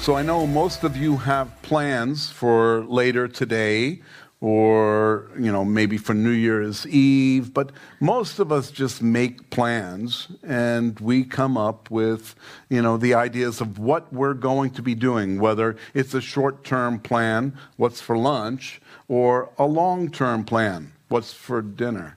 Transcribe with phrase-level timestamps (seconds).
[0.00, 4.00] So I know most of you have plans for later today
[4.40, 10.28] or you know maybe for New Year's Eve, but most of us just make plans
[10.42, 12.34] and we come up with
[12.70, 16.98] you know the ideas of what we're going to be doing, whether it's a short-term
[17.00, 22.16] plan, what's for lunch, or a long-term plan, what's for dinner.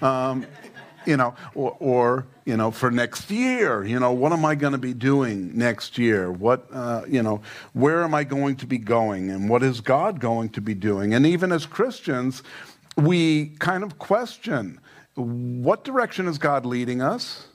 [0.00, 0.46] Um,
[1.04, 4.72] you know, or, or, you know, for next year, you know, what am I going
[4.72, 6.30] to be doing next year?
[6.30, 7.40] What, uh, you know,
[7.72, 9.30] where am I going to be going?
[9.30, 11.14] And what is God going to be doing?
[11.14, 12.42] And even as Christians,
[12.96, 14.80] we kind of question
[15.14, 17.46] what direction is God leading us?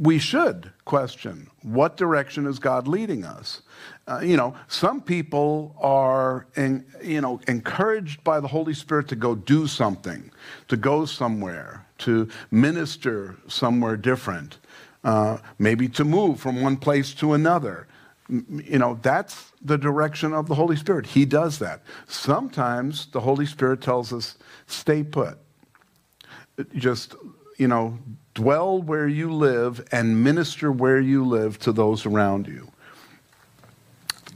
[0.00, 3.60] we should question what direction is God leading us.
[4.08, 9.16] Uh, you know, some people are, in, you know, encouraged by the Holy Spirit to
[9.16, 10.30] go do something,
[10.68, 14.58] to go somewhere, to minister somewhere different,
[15.04, 17.86] uh, maybe to move from one place to another.
[18.28, 21.06] You know, that's the direction of the Holy Spirit.
[21.06, 21.82] He does that.
[22.06, 25.38] Sometimes the Holy Spirit tells us, stay put.
[26.74, 27.14] Just,
[27.58, 27.98] you know,
[28.34, 32.70] dwell where you live and minister where you live to those around you.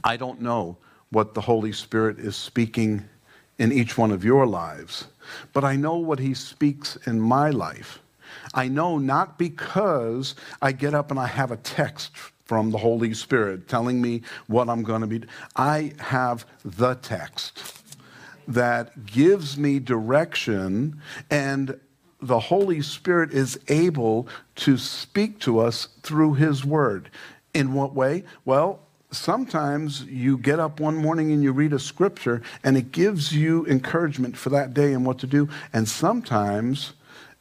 [0.03, 0.77] I don't know
[1.09, 3.05] what the Holy Spirit is speaking
[3.57, 5.07] in each one of your lives,
[5.53, 7.99] but I know what He speaks in my life.
[8.53, 13.13] I know not because I get up and I have a text from the Holy
[13.13, 15.23] Spirit telling me what I'm going to be.
[15.55, 17.83] I have the text
[18.47, 21.79] that gives me direction and
[22.21, 27.09] the Holy Spirit is able to speak to us through His Word.
[27.53, 28.23] In what way?
[28.43, 28.84] Well,
[29.15, 33.65] sometimes you get up one morning and you read a scripture and it gives you
[33.67, 35.49] encouragement for that day and what to do.
[35.73, 36.93] And sometimes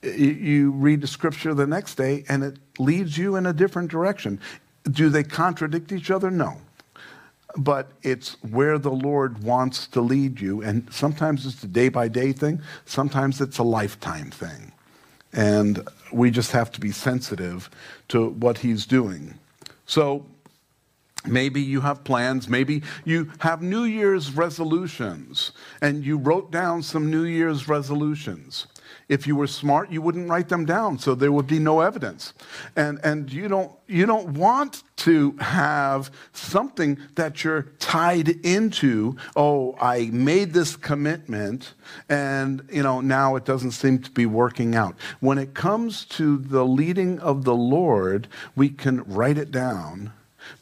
[0.02, 4.40] you read the scripture the next day and it leads you in a different direction.
[4.90, 6.30] Do they contradict each other?
[6.30, 6.58] No
[7.56, 10.62] but it's where the Lord wants to lead you.
[10.62, 14.72] And sometimes it's a day by day thing, sometimes it's a lifetime thing.
[15.32, 17.70] And we just have to be sensitive
[18.08, 19.38] to what He's doing.
[19.86, 20.24] So
[21.26, 27.10] maybe you have plans, maybe you have New Year's resolutions, and you wrote down some
[27.10, 28.66] New Year's resolutions.
[29.08, 32.32] If you were smart, you wouldn't write them down, so there would be no evidence.
[32.74, 39.16] And, and you, don't, you don't want to have something that you're tied into.
[39.36, 41.74] Oh, I made this commitment,
[42.08, 44.96] and you know now it doesn't seem to be working out.
[45.20, 50.12] When it comes to the leading of the Lord, we can write it down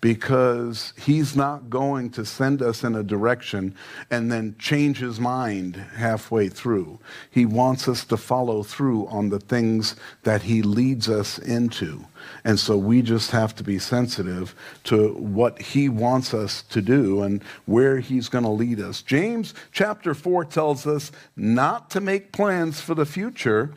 [0.01, 3.75] because he's not going to send us in a direction
[4.11, 6.99] and then change his mind halfway through.
[7.31, 12.05] He wants us to follow through on the things that he leads us into.
[12.45, 14.55] And so we just have to be sensitive
[14.85, 19.03] to what he wants us to do and where he's going to lead us.
[19.03, 23.73] James chapter 4 tells us not to make plans for the future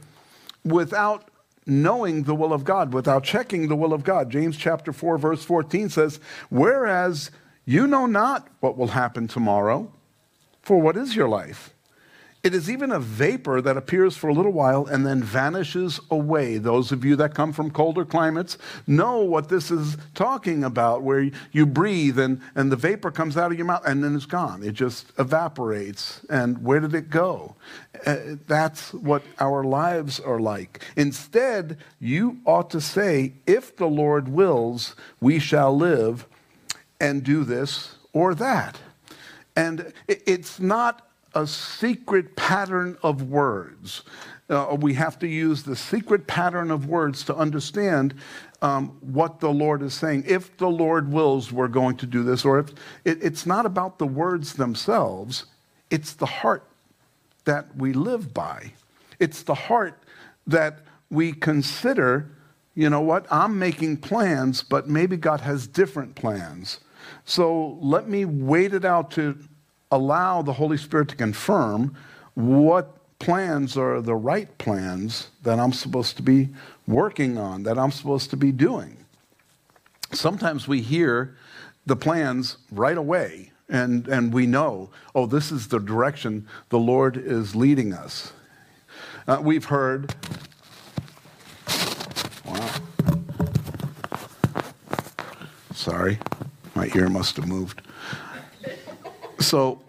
[0.63, 1.29] without
[1.65, 4.29] knowing the will of God, without checking the will of God.
[4.29, 7.31] James chapter 4 verse 14 says, "Whereas
[7.65, 9.91] you know not what will happen tomorrow,
[10.61, 11.74] for what is your life?
[12.45, 16.59] It is even a vapor that appears for a little while and then vanishes away.
[16.59, 21.31] Those of you that come from colder climates know what this is talking about, where
[21.51, 24.61] you breathe and, and the vapor comes out of your mouth and then it's gone.
[24.61, 26.21] It just evaporates.
[26.29, 27.55] And where did it go?
[28.05, 30.83] Uh, that's what our lives are like.
[30.95, 36.27] Instead, you ought to say, if the Lord wills, we shall live
[36.99, 38.77] and do this or that.
[39.55, 41.04] And it's not
[41.35, 44.03] a secret pattern of words.
[44.49, 48.13] Uh, we have to use the secret pattern of words to understand
[48.61, 50.23] um, what the Lord is saying.
[50.27, 52.45] If the Lord wills, we're going to do this.
[52.45, 52.69] Or if
[53.03, 55.45] it, it's not about the words themselves,
[55.89, 56.63] it's the heart
[57.45, 58.71] that we live by.
[59.19, 60.01] It's the heart
[60.47, 60.79] that
[61.09, 62.31] we consider,
[62.75, 66.79] you know what, I'm making plans, but maybe God has different plans.
[67.23, 69.37] So let me wait it out to
[69.95, 71.95] allow the Holy Spirit to confirm
[72.33, 76.49] what plans are the right plans that I'm supposed to be
[76.85, 78.97] working on, that I'm supposed to be doing.
[80.11, 81.35] Sometimes we hear
[81.85, 87.17] the plans right away and, and we know, oh, this is the direction the Lord
[87.17, 88.33] is leading us.
[89.27, 90.13] Uh, we've heard,
[92.45, 92.69] wow.
[95.73, 96.19] Sorry,
[96.75, 97.81] my ear must have moved.
[99.39, 99.81] So,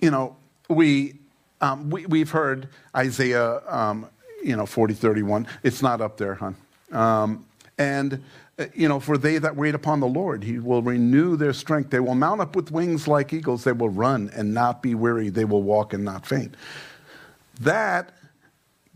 [0.00, 0.36] you know,
[0.68, 1.14] we,
[1.60, 4.08] um, we, we've heard Isaiah, um,
[4.42, 5.46] you know, 40, 31.
[5.62, 6.56] It's not up there, hon.
[6.92, 7.46] Um,
[7.78, 8.22] and
[8.58, 11.90] uh, you know, for they that wait upon the Lord, he will renew their strength.
[11.90, 13.64] They will mount up with wings like eagles.
[13.64, 15.28] They will run and not be weary.
[15.28, 16.54] They will walk and not faint.
[17.60, 18.12] That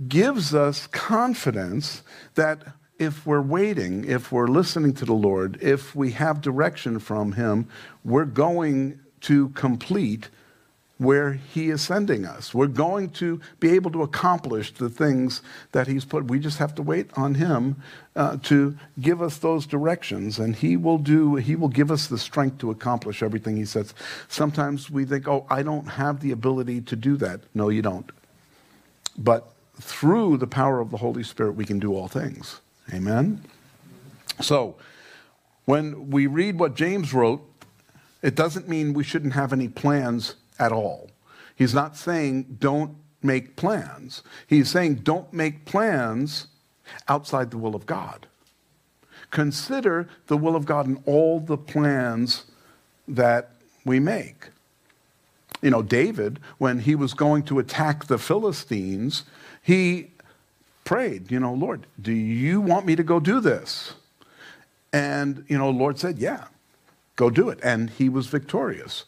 [0.08, 2.02] gives us confidence
[2.34, 2.62] that
[2.98, 7.68] if we're waiting, if we're listening to the Lord, if we have direction from Him,
[8.04, 10.30] we're going to complete
[11.00, 12.52] where He is sending us.
[12.52, 15.40] We're going to be able to accomplish the things
[15.72, 16.26] that He's put.
[16.26, 17.82] We just have to wait on Him
[18.14, 21.36] uh, to give us those directions, and He will do.
[21.36, 23.94] He will give us the strength to accomplish everything He says.
[24.28, 28.12] Sometimes we think, "Oh, I don't have the ability to do that." No, you don't.
[29.16, 29.50] But
[29.80, 32.60] through the power of the Holy Spirit, we can do all things.
[32.92, 33.42] Amen.
[34.42, 34.76] So,
[35.64, 37.42] when we read what James wrote,
[38.20, 41.10] it doesn't mean we shouldn't have any plans at all.
[41.56, 44.22] He's not saying don't make plans.
[44.46, 46.46] He's saying don't make plans
[47.08, 48.26] outside the will of God.
[49.30, 52.44] Consider the will of God in all the plans
[53.06, 53.50] that
[53.84, 54.50] we make.
[55.62, 59.24] You know, David, when he was going to attack the Philistines,
[59.62, 60.10] he
[60.84, 63.94] prayed, you know, Lord, do you want me to go do this?
[64.92, 66.46] And, you know, Lord said, yeah,
[67.16, 67.60] go do it.
[67.62, 69.04] And he was victorious.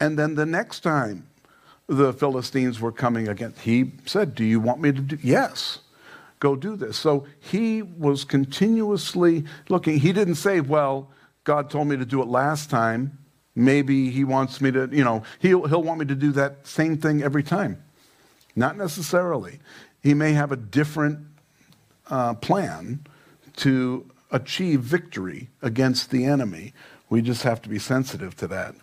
[0.00, 1.26] And then the next time
[1.86, 5.18] the Philistines were coming against, he said, Do you want me to do?
[5.22, 5.80] Yes,
[6.40, 6.96] go do this.
[6.96, 9.98] So he was continuously looking.
[9.98, 11.10] He didn't say, Well,
[11.44, 13.18] God told me to do it last time.
[13.54, 16.96] Maybe he wants me to, you know, he'll, he'll want me to do that same
[16.96, 17.82] thing every time.
[18.56, 19.60] Not necessarily.
[20.02, 21.18] He may have a different
[22.10, 23.06] uh, plan
[23.56, 26.72] to achieve victory against the enemy.
[27.08, 28.74] We just have to be sensitive to that.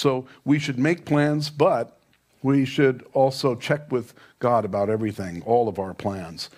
[0.00, 1.98] So we should make plans, but
[2.42, 6.48] we should also check with God about everything, all of our plans.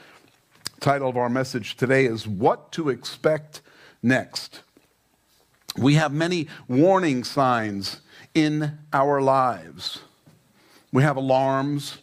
[0.78, 3.60] Title of our message today is What to Expect
[4.00, 4.60] Next.
[5.76, 8.00] We have many warning signs
[8.32, 9.98] in our lives.
[10.92, 11.98] We have alarms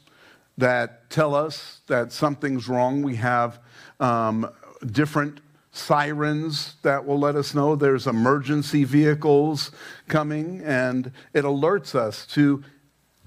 [0.57, 3.01] that tell us that something's wrong.
[3.01, 3.59] We have
[4.01, 4.51] um,
[4.85, 5.39] different
[5.71, 9.71] sirens that will let us know there's emergency vehicles
[10.07, 12.63] coming, and it alerts us to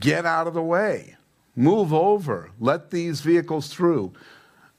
[0.01, 1.17] get out of the way,
[1.55, 4.13] move over, let these vehicles through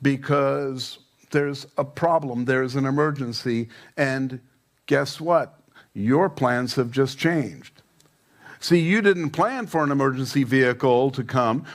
[0.02, 1.00] because
[1.32, 4.40] there's a problem, there's an emergency, and
[4.86, 5.60] guess what?
[5.94, 7.82] Your plans have just changed.
[8.60, 11.66] See, you didn't plan for an emergency vehicle to come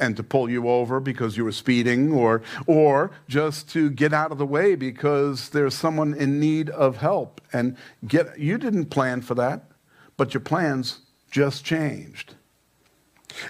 [0.00, 4.32] and to pull you over because you were speeding or, or just to get out
[4.32, 7.40] of the way because there's someone in need of help.
[7.52, 7.76] And
[8.08, 9.70] get, you didn't plan for that,
[10.16, 11.00] but your plans
[11.30, 12.34] just changed.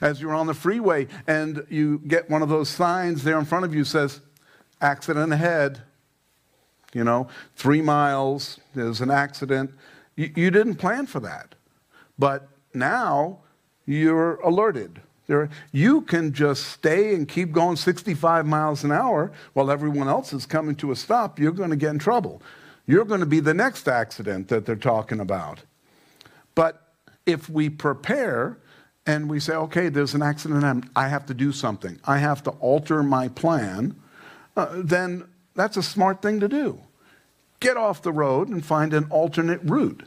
[0.02, 3.64] As you're on the freeway and you get one of those signs there in front
[3.64, 4.20] of you says,
[4.80, 5.82] accident ahead,
[6.92, 9.72] you know, three miles, there's an accident.
[10.16, 11.54] You, you didn't plan for that.
[12.18, 13.40] But now
[13.86, 15.00] you're alerted
[15.30, 20.32] there, you can just stay and keep going 65 miles an hour while everyone else
[20.32, 21.38] is coming to a stop.
[21.38, 22.42] You're going to get in trouble.
[22.84, 25.62] You're going to be the next accident that they're talking about.
[26.56, 26.82] But
[27.26, 28.58] if we prepare
[29.06, 32.50] and we say, okay, there's an accident, I have to do something, I have to
[32.50, 33.94] alter my plan,
[34.56, 36.80] uh, then that's a smart thing to do.
[37.60, 40.02] Get off the road and find an alternate route.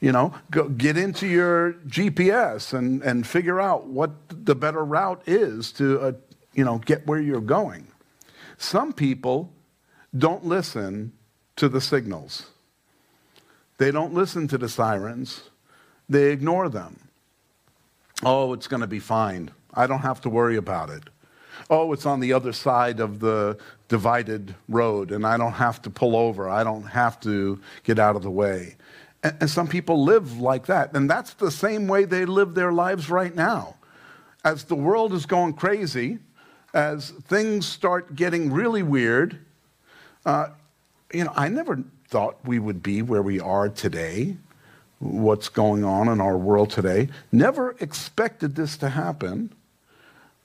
[0.00, 5.22] You know, go get into your GPS and, and figure out what the better route
[5.26, 6.12] is to, uh,
[6.54, 7.88] you know, get where you're going.
[8.58, 9.52] Some people
[10.16, 11.12] don't listen
[11.56, 12.46] to the signals.
[13.78, 15.42] They don't listen to the sirens.
[16.08, 17.08] They ignore them.
[18.24, 19.50] Oh, it's going to be fine.
[19.74, 21.04] I don't have to worry about it.
[21.70, 25.90] Oh, it's on the other side of the divided road and I don't have to
[25.90, 26.48] pull over.
[26.48, 28.76] I don't have to get out of the way.
[29.22, 30.94] And, some people live like that.
[30.94, 33.76] And that's the same way they live their lives right now.
[34.44, 36.18] As the world is going crazy,
[36.72, 39.38] as things start getting really weird,
[40.24, 40.48] uh,
[41.12, 44.36] you know, I never thought we would be where we are today,
[44.98, 47.08] what's going on in our world today.
[47.32, 49.52] Never expected this to happen,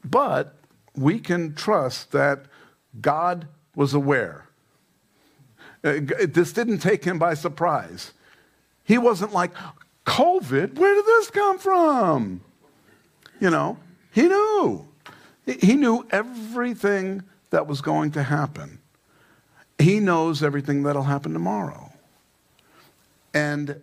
[0.03, 0.55] but
[0.95, 2.45] we can trust that
[3.01, 4.45] God was aware.
[5.83, 8.13] Uh, this didn't take him by surprise.
[8.83, 9.51] He wasn't like,
[10.05, 12.41] COVID, where did this come from?
[13.39, 13.77] You know,
[14.11, 14.87] he knew.
[15.45, 18.79] He knew everything that was going to happen.
[19.77, 21.91] He knows everything that'll happen tomorrow.
[23.33, 23.81] And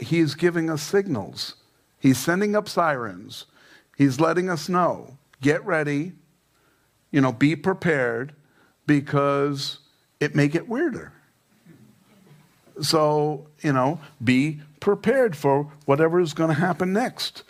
[0.00, 1.56] he's giving us signals.
[1.98, 3.46] He's sending up sirens.
[3.96, 6.12] He's letting us know get ready,
[7.10, 8.32] you know, be prepared
[8.86, 9.80] because
[10.20, 11.12] it may get weirder.
[12.80, 17.42] So, you know, be prepared for whatever is going to happen next.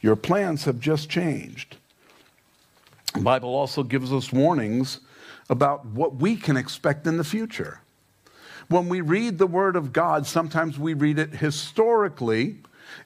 [0.00, 1.76] Your plans have just changed.
[3.14, 5.00] The Bible also gives us warnings
[5.48, 7.80] about what we can expect in the future.
[8.68, 12.58] When we read the Word of God, sometimes we read it historically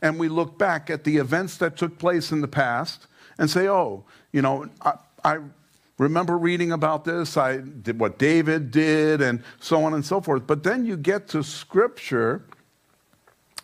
[0.03, 3.07] and we look back at the events that took place in the past
[3.39, 5.39] and say, oh, you know, I, I
[6.01, 10.47] remember reading about this, I did what David did, and so on and so forth.
[10.47, 12.43] But then you get to Scripture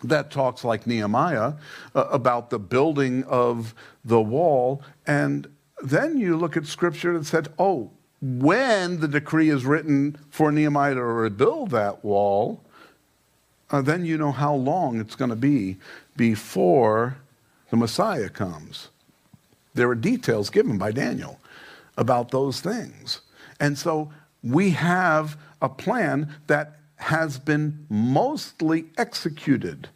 [0.05, 1.55] that talks like Nehemiah
[1.95, 3.75] uh, about the building of
[4.05, 5.49] the wall, and
[5.83, 7.91] then you look at Scripture that said, oh,
[8.21, 12.61] when the decree is written for Nehemiah to rebuild that wall,
[13.71, 15.77] uh, then you know how long it's going to be
[16.17, 17.17] before
[17.71, 18.91] the Messiah comes.
[19.75, 21.41] There are details given by Daniel
[21.97, 23.21] about those things.
[23.61, 24.11] And so
[24.43, 29.89] we have a plan that has been mostly executed.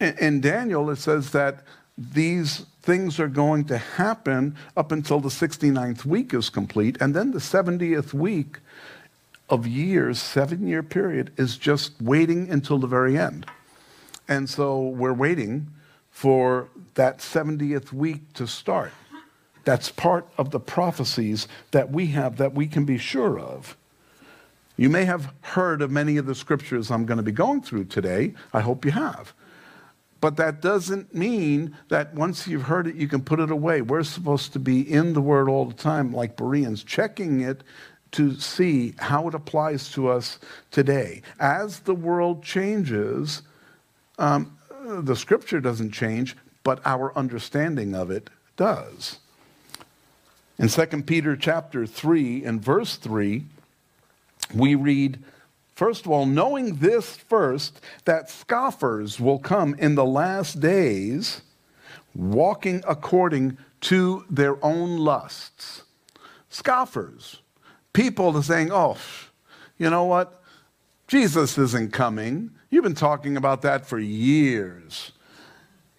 [0.00, 1.64] In Daniel, it says that
[1.96, 7.30] these things are going to happen up until the 69th week is complete, and then
[7.30, 8.58] the 70th week
[9.48, 13.46] of years, seven year period, is just waiting until the very end.
[14.28, 15.68] And so we're waiting
[16.10, 18.92] for that 70th week to start.
[19.64, 23.76] That's part of the prophecies that we have that we can be sure of.
[24.76, 27.84] You may have heard of many of the scriptures I'm going to be going through
[27.84, 28.34] today.
[28.52, 29.32] I hope you have.
[30.20, 33.82] But that doesn't mean that once you've heard it, you can put it away.
[33.82, 37.62] We're supposed to be in the Word all the time, like Bereans, checking it
[38.12, 40.38] to see how it applies to us
[40.70, 41.20] today.
[41.38, 43.42] As the world changes,
[44.18, 49.18] um, the Scripture doesn't change, but our understanding of it does.
[50.58, 53.44] In 2 Peter chapter 3 and verse 3,
[54.54, 55.18] we read,
[55.74, 61.40] First of all, knowing this first, that scoffers will come in the last days,
[62.14, 65.82] walking according to their own lusts.
[66.48, 67.40] Scoffers,
[67.92, 68.96] people are saying, oh,
[69.76, 70.40] you know what?
[71.08, 72.52] Jesus isn't coming.
[72.70, 75.10] You've been talking about that for years.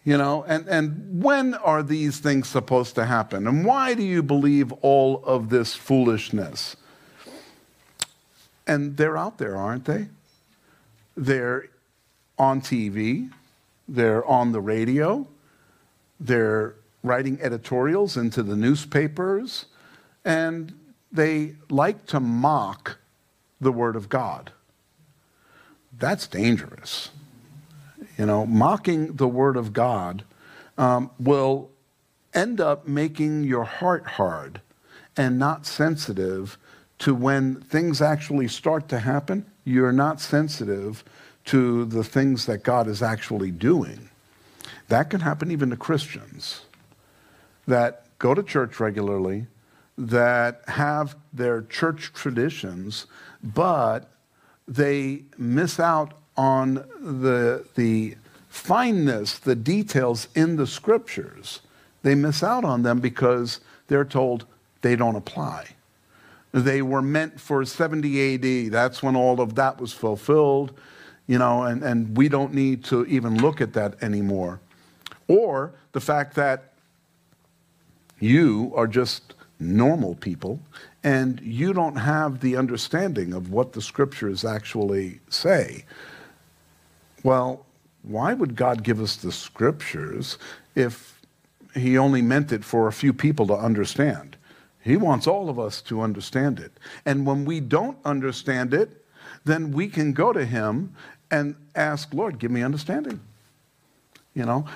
[0.06, 3.48] You know, and, and when are these things supposed to happen?
[3.48, 6.76] And why do you believe all of this foolishness?
[8.68, 10.08] And they're out there, aren't they?
[11.18, 11.70] They're
[12.38, 13.32] on TV,
[13.88, 15.28] they're on the radio,
[16.20, 19.66] they're writing editorials into the newspapers,
[20.24, 20.74] and
[21.12, 22.98] they like to mock
[23.60, 24.52] the Word of God.
[25.98, 27.10] That's dangerous.
[28.18, 30.24] You know, mocking the Word of God
[30.78, 31.70] um, will
[32.34, 34.62] end up making your heart hard
[35.18, 36.58] and not sensitive
[37.00, 39.46] to when things actually start to happen.
[39.64, 41.04] You're not sensitive
[41.46, 44.10] to the things that God is actually doing.
[44.88, 46.62] That can happen even to Christians
[47.68, 49.48] that go to church regularly,
[49.98, 53.08] that have their church traditions,
[53.44, 54.12] but
[54.68, 58.16] they miss out on the, the
[58.50, 61.62] fineness, the details in the scriptures.
[62.04, 64.46] They miss out on them because they're told
[64.82, 65.68] they don't apply.
[66.52, 68.72] They were meant for 70 AD.
[68.72, 70.78] That's when all of that was fulfilled,
[71.28, 74.62] you know, and, and we don't need to even look at that anymore.
[75.28, 76.72] Or the fact that
[78.20, 80.60] you are just normal people
[81.04, 85.86] and you don't have the understanding of what the scriptures actually say.
[87.26, 87.66] Well,
[88.04, 90.38] why would God give us the scriptures
[90.76, 91.20] if
[91.74, 94.38] he only meant it for a few people to understand?
[94.84, 96.72] He wants all of us to understand it.
[97.04, 99.04] And when we don't understand it,
[99.44, 100.94] then we can go to him
[101.32, 103.20] and ask, Lord, give me understanding.
[104.36, 104.68] You know,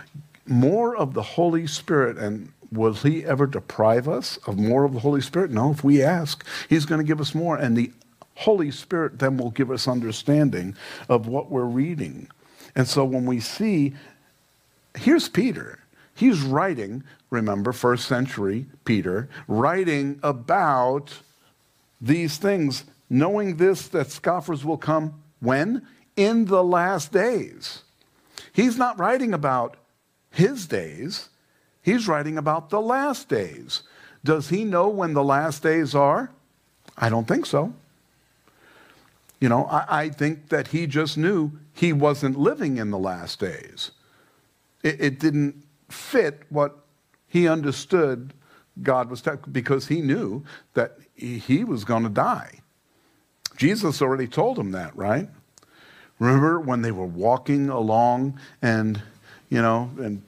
[0.48, 2.18] more of the Holy Spirit.
[2.18, 5.51] And will he ever deprive us of more of the Holy Spirit?
[5.51, 7.58] No, if we ask, he's going to give us more.
[7.58, 7.91] And the
[8.34, 10.75] Holy Spirit then will give us understanding
[11.10, 12.27] of what we're reading.
[12.76, 13.94] And so when we see,
[14.96, 15.80] here's Peter.
[16.16, 21.20] He's writing, remember, first century Peter, writing about
[22.02, 25.86] these things, knowing this, that scoffers will come when?
[26.16, 27.84] In the last days.
[28.52, 29.78] He's not writing about
[30.32, 31.30] his days,
[31.82, 33.84] he's writing about the last days.
[34.24, 36.30] Does he know when the last days are?
[36.98, 37.74] I don't think so.
[39.39, 43.39] You know, I, I, think that he just knew he wasn't living in the last
[43.39, 43.91] days.
[44.84, 46.79] It, it didn't fit what
[47.27, 48.34] he understood
[48.84, 50.43] God was telling, because he knew
[50.74, 52.60] that he, he was going to die.
[53.55, 55.29] Jesus already told him that, right?
[56.17, 59.01] Remember when they were walking along and,
[59.50, 60.22] you know, and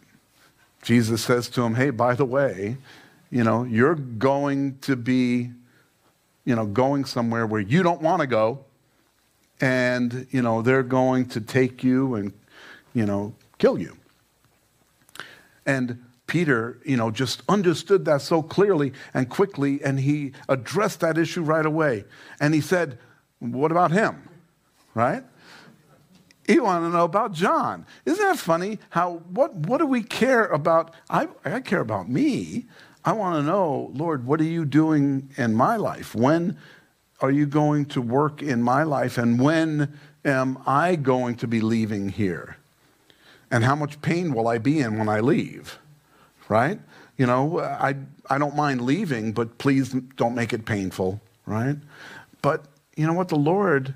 [0.82, 2.78] Jesus says to him, hey, by the way,
[3.30, 5.52] you know, you're going to be,
[6.44, 8.66] you know, going somewhere where you don't want to go.
[9.62, 12.34] And, you know, they're going to take you and,
[12.94, 13.96] you know, kill you.
[15.66, 21.18] And Peter, you know, just understood that so clearly and quickly, and he addressed that
[21.18, 22.06] issue right away.
[22.40, 22.98] And he said,
[23.40, 24.30] What about him?
[24.96, 25.24] Right?
[26.48, 27.86] He wanted to know about John.
[28.06, 28.80] Isn't that funny?
[28.90, 30.94] How what what do we care about?
[31.10, 32.66] I, I care about me.
[33.04, 36.16] I want to know, Lord, what are you doing in my life?
[36.16, 36.58] When
[37.22, 39.18] are you going to work in my life?
[39.18, 42.58] And when am I going to be leaving here?
[43.52, 45.78] And how much pain will I be in when I leave?
[46.50, 46.80] Right?
[47.18, 47.96] You know, I,
[48.30, 51.78] I don't mind leaving, but please don't make it painful, right?
[52.42, 53.30] But you know what?
[53.30, 53.94] The Lord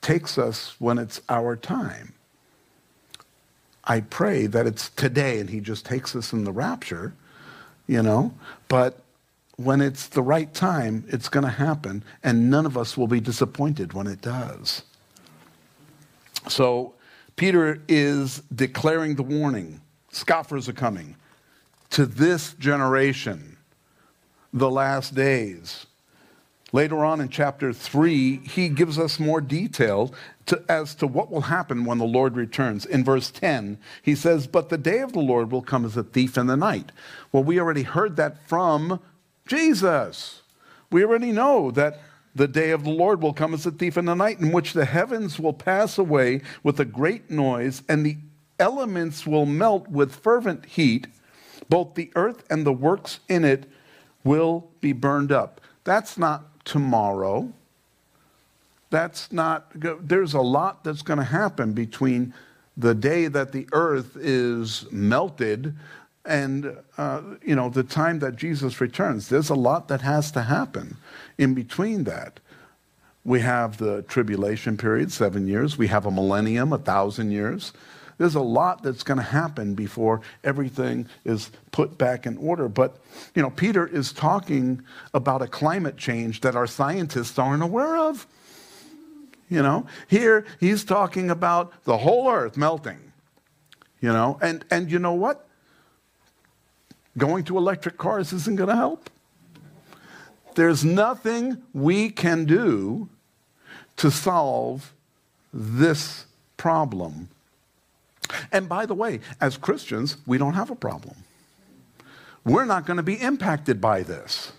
[0.00, 2.14] takes us when it's our time.
[3.84, 7.12] I pray that it's today and He just takes us in the rapture,
[7.86, 8.32] you know,
[8.68, 9.00] but
[9.56, 13.20] when it's the right time, it's going to happen, and none of us will be
[13.20, 14.82] disappointed when it does.
[16.48, 16.94] So,
[17.36, 21.16] Peter is declaring the warning scoffers are coming
[21.90, 23.56] to this generation,
[24.52, 25.86] the last days.
[26.72, 30.12] Later on in chapter 3, he gives us more detail
[30.46, 32.84] to, as to what will happen when the Lord returns.
[32.84, 36.02] In verse 10, he says, But the day of the Lord will come as a
[36.02, 36.92] thief in the night.
[37.32, 39.00] Well, we already heard that from
[39.46, 40.42] Jesus.
[40.90, 42.00] We already know that
[42.34, 44.74] the day of the Lord will come as a thief in the night, in which
[44.74, 48.18] the heavens will pass away with a great noise, and the
[48.58, 51.06] elements will melt with fervent heat.
[51.68, 53.70] Both the earth and the works in it
[54.22, 55.60] will be burned up.
[55.84, 57.52] That's not tomorrow.
[58.90, 62.34] That's not, there's a lot that's going to happen between
[62.76, 65.74] the day that the earth is melted
[66.26, 70.42] and uh, you know the time that jesus returns there's a lot that has to
[70.42, 70.96] happen
[71.38, 72.40] in between that.
[73.24, 75.76] We have the tribulation period seven years.
[75.76, 77.72] We have a millennium a thousand years.
[78.18, 82.68] There's a lot that's going to happen before everything is put back in order.
[82.68, 82.96] But
[83.34, 88.26] you know peter is talking about a climate change that our scientists aren't aware of.
[89.48, 93.00] You know here he's talking about the whole earth melting
[94.00, 94.38] you know?
[94.40, 95.45] And and you know what
[97.18, 99.10] Going to electric cars isn't going to help.
[100.54, 103.08] There's nothing we can do
[103.96, 104.92] to solve
[105.52, 106.26] this
[106.56, 107.28] problem.
[108.50, 111.14] And by the way, as Christians, we don't have a problem.
[112.44, 114.52] We're not going to be impacted by this.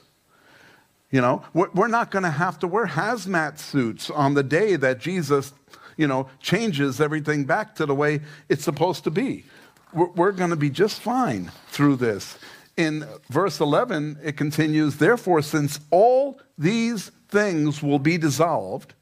[1.09, 4.99] You know, we're not going to have to wear hazmat suits on the day that
[4.99, 5.53] Jesus,
[5.95, 9.45] you know, changes everything back to the way it's supposed to be
[10.05, 12.37] we're going to be just fine through this.
[12.77, 18.93] In verse 11, it continues Therefore, since all these things will be dissolved,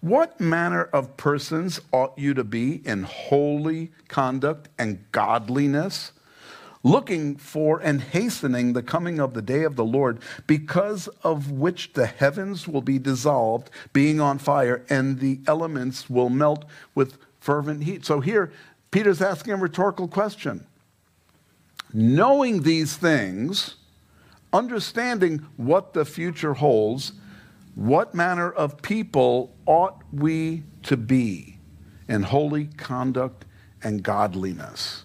[0.00, 6.12] what manner of persons ought you to be in holy conduct and godliness,
[6.82, 11.92] looking for and hastening the coming of the day of the Lord, because of which
[11.92, 16.64] the heavens will be dissolved, being on fire, and the elements will melt
[16.94, 18.06] with fervent heat?
[18.06, 18.52] So here,
[18.90, 20.66] Peter's asking a rhetorical question.
[21.92, 23.76] Knowing these things,
[24.52, 27.12] understanding what the future holds,
[27.74, 31.58] what manner of people ought we to be
[32.08, 33.44] in holy conduct
[33.82, 35.04] and godliness?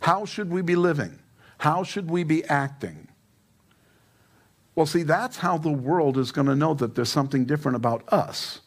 [0.00, 1.18] How should we be living?
[1.58, 3.08] How should we be acting?
[4.74, 8.10] Well, see, that's how the world is going to know that there's something different about
[8.12, 8.60] us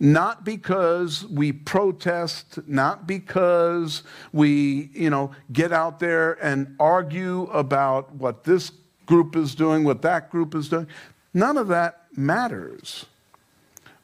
[0.00, 8.14] not because we protest, not because we, you know, get out there and argue about
[8.14, 8.72] what this
[9.04, 10.86] group is doing, what that group is doing.
[11.34, 13.04] None of that matters.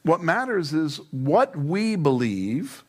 [0.03, 2.83] What matters is what we believe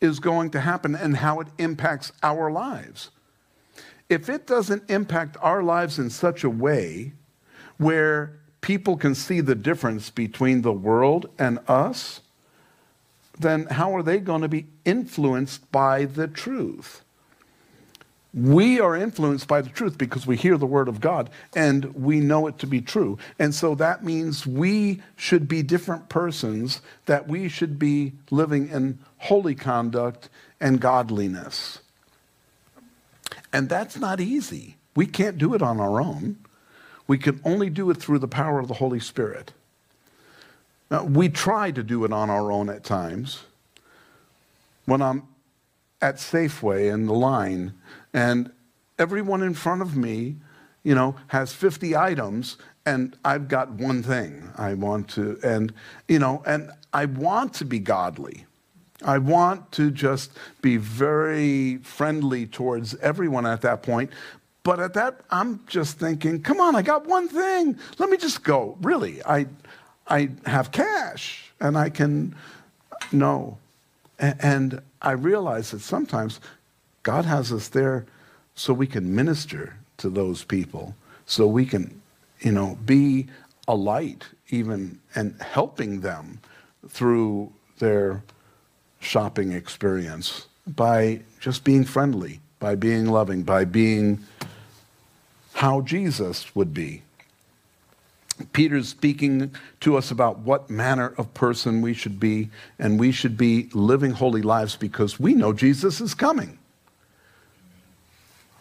[0.00, 3.10] is going to happen and how it impacts our lives.
[4.08, 7.12] If it doesn't impact our lives in such a way
[7.78, 12.20] where people can see the difference between the world and us,
[13.38, 17.02] then how are they going to be influenced by the truth?
[18.32, 22.18] We are influenced by the truth because we hear the word of God and we
[22.18, 23.16] know it to be true.
[23.38, 28.98] And so that means we should be different persons, that we should be living in
[29.18, 30.28] holy conduct
[30.60, 31.78] and godliness.
[33.52, 34.78] And that's not easy.
[34.96, 36.38] We can't do it on our own.
[37.06, 39.52] We can only do it through the power of the Holy Spirit.
[40.90, 43.44] Uh, we try to do it on our own at times.
[44.84, 45.26] When I'm
[46.00, 47.72] at Safeway in the line
[48.12, 48.52] and
[48.98, 50.36] everyone in front of me,
[50.82, 55.72] you know, has 50 items and I've got one thing I want to, and,
[56.06, 58.44] you know, and I want to be godly.
[59.02, 64.10] I want to just be very friendly towards everyone at that point.
[64.62, 67.78] But at that, I'm just thinking, come on, I got one thing.
[67.98, 68.78] Let me just go.
[68.80, 69.46] Really, I,
[70.06, 72.34] I have cash and I can,
[73.12, 73.58] no.
[74.18, 76.40] And I realize that sometimes
[77.02, 78.06] God has us there
[78.54, 80.94] so we can minister to those people,
[81.26, 82.00] so we can,
[82.40, 83.26] you know, be
[83.66, 86.40] a light even and helping them
[86.88, 88.22] through their
[89.00, 94.18] shopping experience by just being friendly, by being loving, by being
[95.54, 97.02] how Jesus would be.
[98.52, 103.36] Peter's speaking to us about what manner of person we should be, and we should
[103.36, 106.58] be living holy lives because we know Jesus is coming.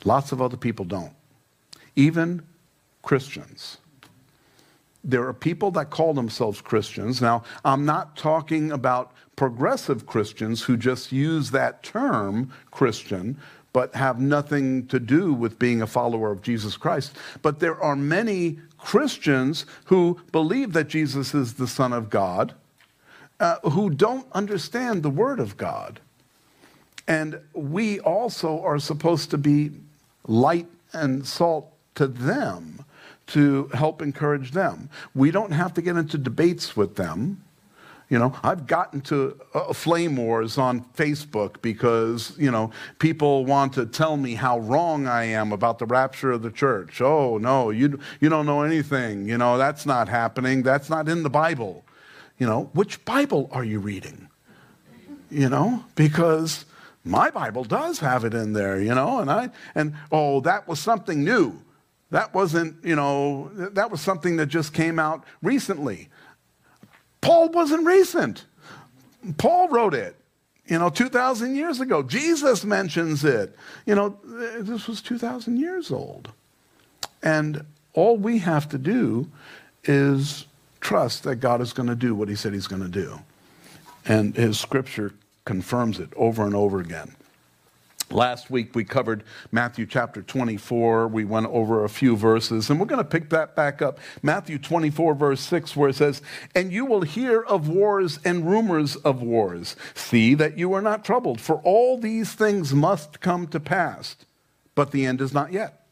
[0.05, 1.13] Lots of other people don't.
[1.95, 2.43] Even
[3.01, 3.77] Christians.
[5.03, 7.21] There are people that call themselves Christians.
[7.21, 13.37] Now, I'm not talking about progressive Christians who just use that term, Christian,
[13.73, 17.17] but have nothing to do with being a follower of Jesus Christ.
[17.41, 22.53] But there are many Christians who believe that Jesus is the Son of God,
[23.39, 25.99] uh, who don't understand the Word of God.
[27.07, 29.71] And we also are supposed to be
[30.27, 32.85] light and salt to them
[33.27, 34.89] to help encourage them.
[35.15, 37.43] We don't have to get into debates with them.
[38.13, 43.73] You know, I've gotten to uh, flame wars on Facebook because, you know, people want
[43.73, 47.01] to tell me how wrong I am about the rapture of the church.
[47.01, 49.27] Oh, no, you, you don't know anything.
[49.27, 50.61] You know, that's not happening.
[50.61, 51.85] That's not in the Bible.
[52.37, 54.29] You know, which Bible are you reading?
[55.31, 56.65] You know, because
[57.03, 60.79] my Bible does have it in there, you know, and I, and oh, that was
[60.79, 61.59] something new.
[62.11, 66.09] That wasn't, you know, that was something that just came out recently.
[67.23, 68.43] Paul wasn't recent.
[69.37, 70.15] Paul wrote it,
[70.67, 72.03] you know, 2,000 years ago.
[72.03, 73.55] Jesus mentions it.
[73.85, 76.31] You know, this was 2,000 years old.
[77.23, 79.31] And all we have to do
[79.85, 80.45] is
[80.81, 83.19] trust that God is going to do what he said he's going to do.
[84.05, 85.13] And his scripture
[85.45, 87.15] confirms it over and over again.
[88.13, 91.07] Last week we covered Matthew chapter 24.
[91.07, 93.99] We went over a few verses, and we're going to pick that back up.
[94.21, 96.21] Matthew 24, verse 6, where it says,
[96.53, 99.75] And you will hear of wars and rumors of wars.
[99.95, 104.15] See that you are not troubled, for all these things must come to pass,
[104.75, 105.87] but the end is not yet.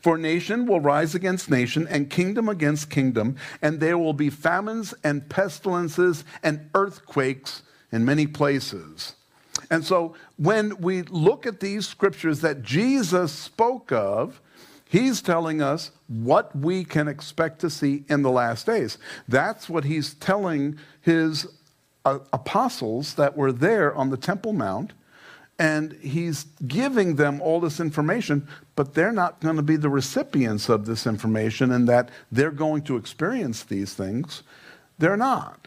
[0.00, 4.94] For nation will rise against nation, and kingdom against kingdom, and there will be famines
[5.04, 9.16] and pestilences and earthquakes in many places.
[9.72, 14.38] And so when we look at these scriptures that Jesus spoke of,
[14.86, 18.98] he's telling us what we can expect to see in the last days.
[19.26, 21.46] That's what he's telling his
[22.04, 24.92] uh, apostles that were there on the Temple Mount.
[25.58, 30.68] And he's giving them all this information, but they're not going to be the recipients
[30.68, 34.42] of this information and that they're going to experience these things.
[34.98, 35.66] They're not.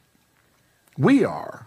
[0.95, 1.65] We are.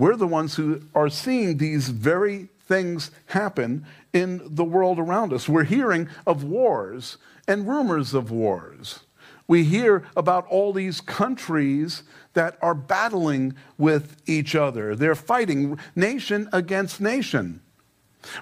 [0.00, 3.84] We're the ones who are seeing these very things happen
[4.14, 5.46] in the world around us.
[5.46, 9.00] We're hearing of wars and rumors of wars.
[9.46, 14.96] We hear about all these countries that are battling with each other.
[14.96, 17.60] They're fighting nation against nation.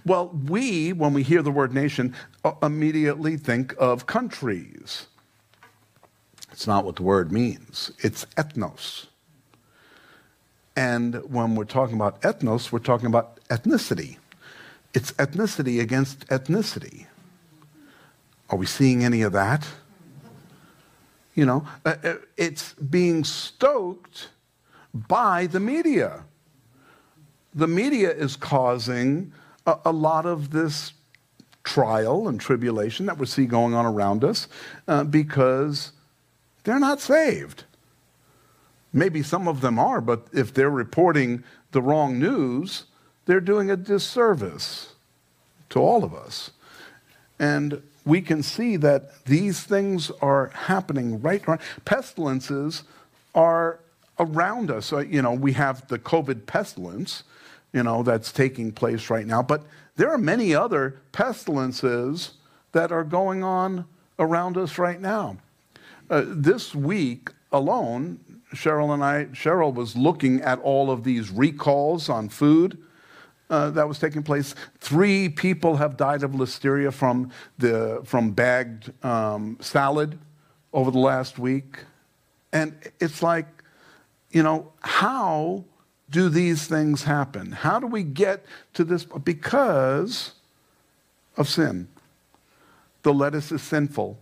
[0.06, 5.08] Well, we, when we hear the word nation, uh, immediately think of countries.
[6.52, 9.07] It's not what the word means, it's ethnos.
[10.78, 14.18] And when we're talking about ethnos, we're talking about ethnicity.
[14.94, 17.06] It's ethnicity against ethnicity.
[18.48, 19.66] Are we seeing any of that?
[21.34, 24.28] You know, uh, uh, it's being stoked
[24.94, 26.22] by the media.
[27.52, 29.32] The media is causing
[29.66, 30.92] a, a lot of this
[31.64, 34.46] trial and tribulation that we see going on around us
[34.86, 35.90] uh, because
[36.62, 37.64] they're not saved.
[38.92, 42.84] Maybe some of them are, but if they're reporting the wrong news,
[43.26, 44.94] they're doing a disservice
[45.70, 46.50] to all of us.
[47.38, 51.60] And we can see that these things are happening right around.
[51.84, 52.84] Pestilences
[53.34, 53.80] are
[54.18, 54.92] around us.
[54.92, 57.22] You know, we have the COVID pestilence,
[57.72, 59.62] you know, that's taking place right now, but
[59.96, 62.32] there are many other pestilences
[62.72, 63.84] that are going on
[64.18, 65.36] around us right now.
[66.08, 68.18] Uh, this week alone,
[68.54, 72.78] Cheryl and I, Cheryl was looking at all of these recalls on food
[73.50, 74.54] uh, that was taking place.
[74.78, 80.18] Three people have died of listeria from, the, from bagged um, salad
[80.72, 81.78] over the last week.
[82.52, 83.46] And it's like,
[84.30, 85.64] you know, how
[86.10, 87.52] do these things happen?
[87.52, 89.04] How do we get to this?
[89.04, 90.32] Because
[91.36, 91.88] of sin.
[93.02, 94.18] The lettuce is sinful.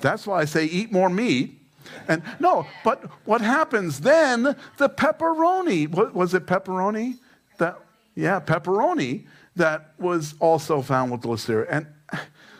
[0.00, 1.57] That's why I say eat more meat.
[2.06, 4.56] And no, but what happens then?
[4.76, 5.88] The pepperoni.
[5.88, 7.18] What, was it pepperoni?
[7.58, 7.78] That
[8.14, 11.66] yeah, pepperoni that was also found with the listeria.
[11.70, 11.86] And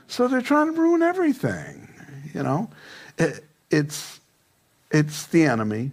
[0.06, 1.88] so they're trying to ruin everything.
[2.34, 2.70] You know,
[3.16, 4.20] it, it's
[4.90, 5.90] it's the enemy.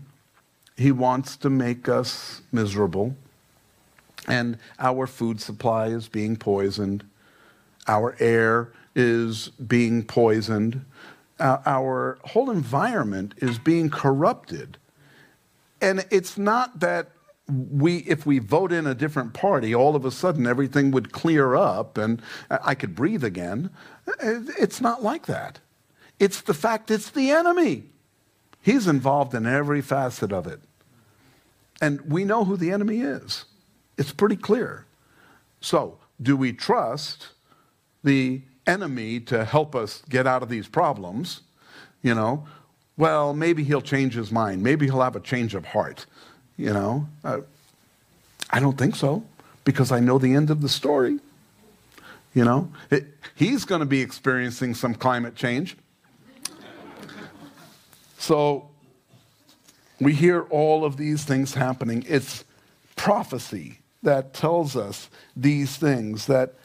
[0.77, 3.15] He wants to make us miserable.
[4.27, 7.03] And our food supply is being poisoned.
[7.87, 10.83] Our air is being poisoned.
[11.39, 14.77] Uh, our whole environment is being corrupted.
[15.81, 17.09] And it's not that
[17.47, 21.55] we, if we vote in a different party, all of a sudden everything would clear
[21.55, 23.69] up and I could breathe again.
[24.19, 25.59] It's not like that.
[26.19, 27.83] It's the fact it's the enemy.
[28.61, 30.61] He's involved in every facet of it.
[31.81, 33.45] And we know who the enemy is.
[33.97, 34.85] It's pretty clear.
[35.61, 37.29] So, do we trust
[38.03, 41.41] the enemy to help us get out of these problems?
[42.01, 42.47] You know,
[42.97, 44.63] well, maybe he'll change his mind.
[44.63, 46.05] Maybe he'll have a change of heart.
[46.57, 47.41] You know, uh,
[48.49, 49.23] I don't think so
[49.63, 51.19] because I know the end of the story.
[52.33, 55.77] You know, it, he's going to be experiencing some climate change.
[58.17, 58.69] So
[59.99, 62.03] we hear all of these things happening.
[62.07, 62.43] It's
[62.95, 66.55] prophecy that tells us these things that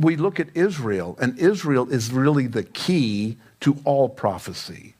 [0.00, 4.94] we look at Israel, and Israel is really the key to all prophecy.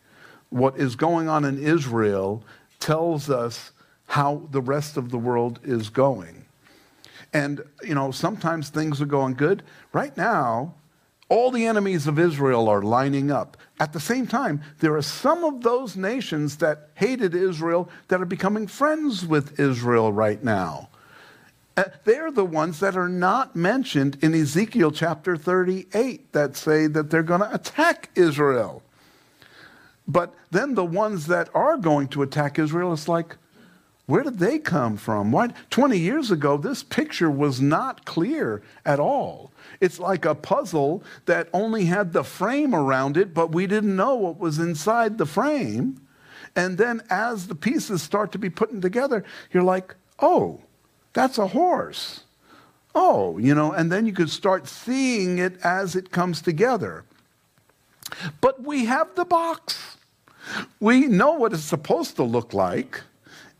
[0.50, 2.44] What is going on in Israel
[2.80, 3.72] tells us
[4.06, 6.44] how the rest of the world is going.
[7.32, 9.62] And, you know, sometimes things are going good.
[9.92, 10.74] Right now,
[11.28, 13.56] all the enemies of Israel are lining up.
[13.78, 18.26] At the same time, there are some of those nations that hated Israel that are
[18.26, 20.88] becoming friends with Israel right now.
[21.80, 27.08] Uh, they're the ones that are not mentioned in Ezekiel chapter 38 that say that
[27.08, 28.82] they're going to attack Israel.
[30.06, 33.38] But then the ones that are going to attack Israel, it's like,
[34.04, 35.32] where did they come from?
[35.32, 35.54] Why?
[35.70, 39.50] 20 years ago, this picture was not clear at all.
[39.80, 44.16] It's like a puzzle that only had the frame around it, but we didn't know
[44.16, 45.98] what was inside the frame.
[46.54, 50.60] And then as the pieces start to be put together, you're like, oh,
[51.12, 52.24] that's a horse.
[52.94, 57.04] Oh, you know, and then you could start seeing it as it comes together.
[58.40, 59.96] But we have the box.
[60.80, 63.02] We know what it's supposed to look like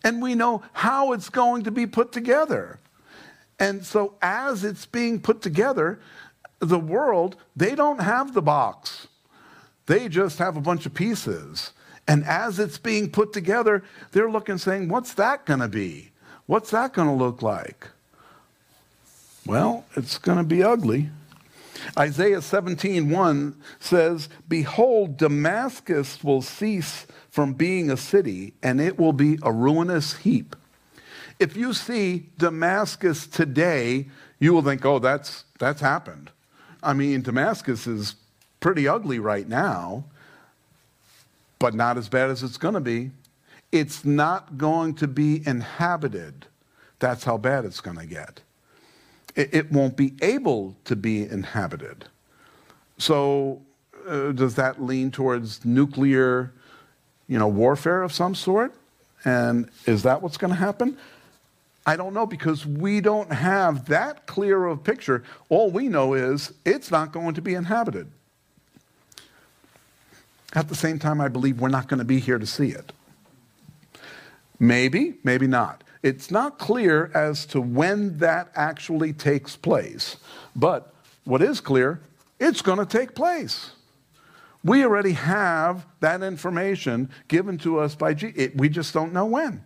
[0.03, 2.79] and we know how it's going to be put together.
[3.59, 6.01] And so, as it's being put together,
[6.61, 9.09] the world, they don't have the box.
[9.87, 11.73] They just have a bunch of pieces.
[12.09, 13.83] And as it's being put together,
[14.13, 16.10] they're looking saying, What's that going to be?
[16.51, 17.87] What's that going to look like?
[19.47, 21.11] Well, it's going to be ugly.
[21.97, 29.39] Isaiah 17:1 says, "Behold, Damascus will cease from being a city, and it will be
[29.45, 30.57] a ruinous heap."
[31.39, 34.09] If you see Damascus today,
[34.41, 36.33] you will think, "Oh, that's that's happened."
[36.83, 38.17] I mean, Damascus is
[38.59, 40.03] pretty ugly right now,
[41.61, 43.13] but not as bad as it's going to be.
[43.73, 46.47] It's not going to be inhabited.
[46.99, 48.41] That's how bad it's going to get
[49.37, 52.07] it won't be able to be inhabited.
[52.99, 53.63] So,
[54.09, 56.53] uh, does that lean towards nuclear,
[57.29, 58.75] you know, warfare of some sort?
[59.25, 60.97] And is that what's going to happen?
[61.87, 65.23] I don't know because we don't have that clear of picture.
[65.49, 68.11] All we know is it's not going to be inhabited.
[70.55, 72.93] At the same time, I believe we're not going to be here to see it.
[74.61, 75.83] Maybe, maybe not.
[76.03, 80.17] It's not clear as to when that actually takes place.
[80.55, 80.95] But
[81.25, 82.01] what is clear,
[82.39, 83.73] it's going to take place.
[84.63, 88.55] We already have that information given to us by Jesus.
[88.55, 89.63] We just don't know when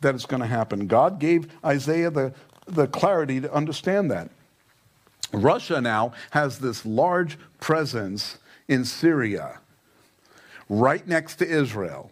[0.00, 0.86] that it's going to happen.
[0.86, 2.32] God gave Isaiah the,
[2.66, 4.30] the clarity to understand that.
[5.32, 9.60] Russia now has this large presence in Syria,
[10.68, 12.11] right next to Israel.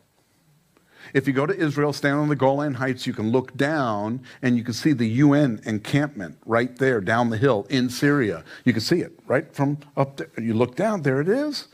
[1.12, 4.56] If you go to Israel, stand on the Golan Heights, you can look down and
[4.56, 8.44] you can see the UN encampment right there down the hill in Syria.
[8.64, 10.30] You can see it right from up there.
[10.38, 11.68] You look down, there it is.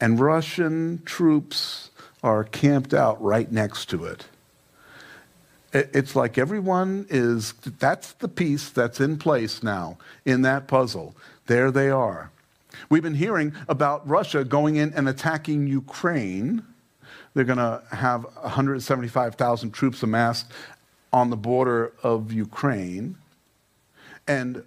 [0.00, 1.90] And Russian troops
[2.22, 4.26] are camped out right next to it.
[5.72, 11.14] It's like everyone is, that's the piece that's in place now in that puzzle.
[11.46, 12.30] There they are.
[12.88, 16.64] We've been hearing about Russia going in and attacking Ukraine.
[17.34, 20.50] They're going to have 175,000 troops amassed
[21.12, 23.16] on the border of Ukraine.
[24.26, 24.64] And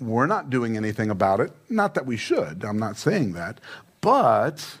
[0.00, 1.52] we're not doing anything about it.
[1.68, 3.60] Not that we should, I'm not saying that.
[4.00, 4.78] But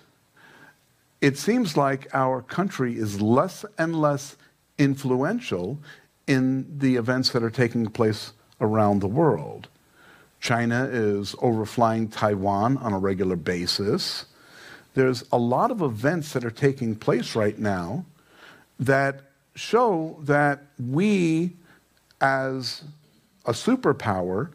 [1.20, 4.36] it seems like our country is less and less
[4.78, 5.78] influential
[6.26, 9.68] in the events that are taking place around the world.
[10.40, 14.26] China is overflying Taiwan on a regular basis.
[14.94, 18.04] There's a lot of events that are taking place right now
[18.78, 19.22] that
[19.54, 21.52] show that we,
[22.20, 22.82] as
[23.46, 24.50] a superpower,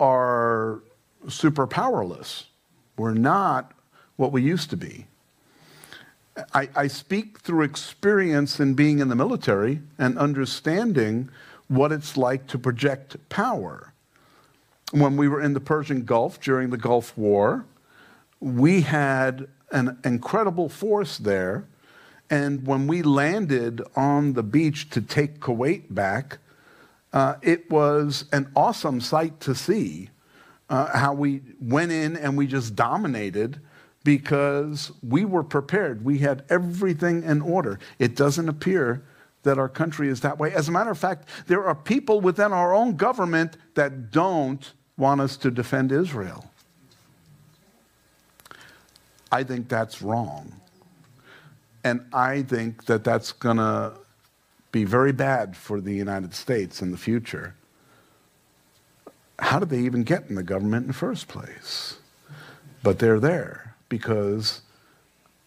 [0.00, 0.80] are
[1.28, 2.46] super powerless.
[2.96, 3.72] We're not
[4.16, 5.06] what we used to be.
[6.54, 11.28] I, I, speak through experience in being in the military and understanding
[11.68, 13.92] what it's like to project power
[14.92, 17.66] when we were in the Persian Gulf during the Gulf War,
[18.42, 21.68] we had an incredible force there.
[22.28, 26.38] And when we landed on the beach to take Kuwait back,
[27.12, 30.10] uh, it was an awesome sight to see
[30.68, 33.60] uh, how we went in and we just dominated
[34.02, 36.04] because we were prepared.
[36.04, 37.78] We had everything in order.
[37.98, 39.04] It doesn't appear
[39.44, 40.52] that our country is that way.
[40.52, 45.20] As a matter of fact, there are people within our own government that don't want
[45.20, 46.51] us to defend Israel.
[49.32, 50.52] I think that's wrong.
[51.82, 53.94] And I think that that's going to
[54.70, 57.54] be very bad for the United States in the future.
[59.38, 61.96] How did they even get in the government in the first place?
[62.82, 64.60] But they're there because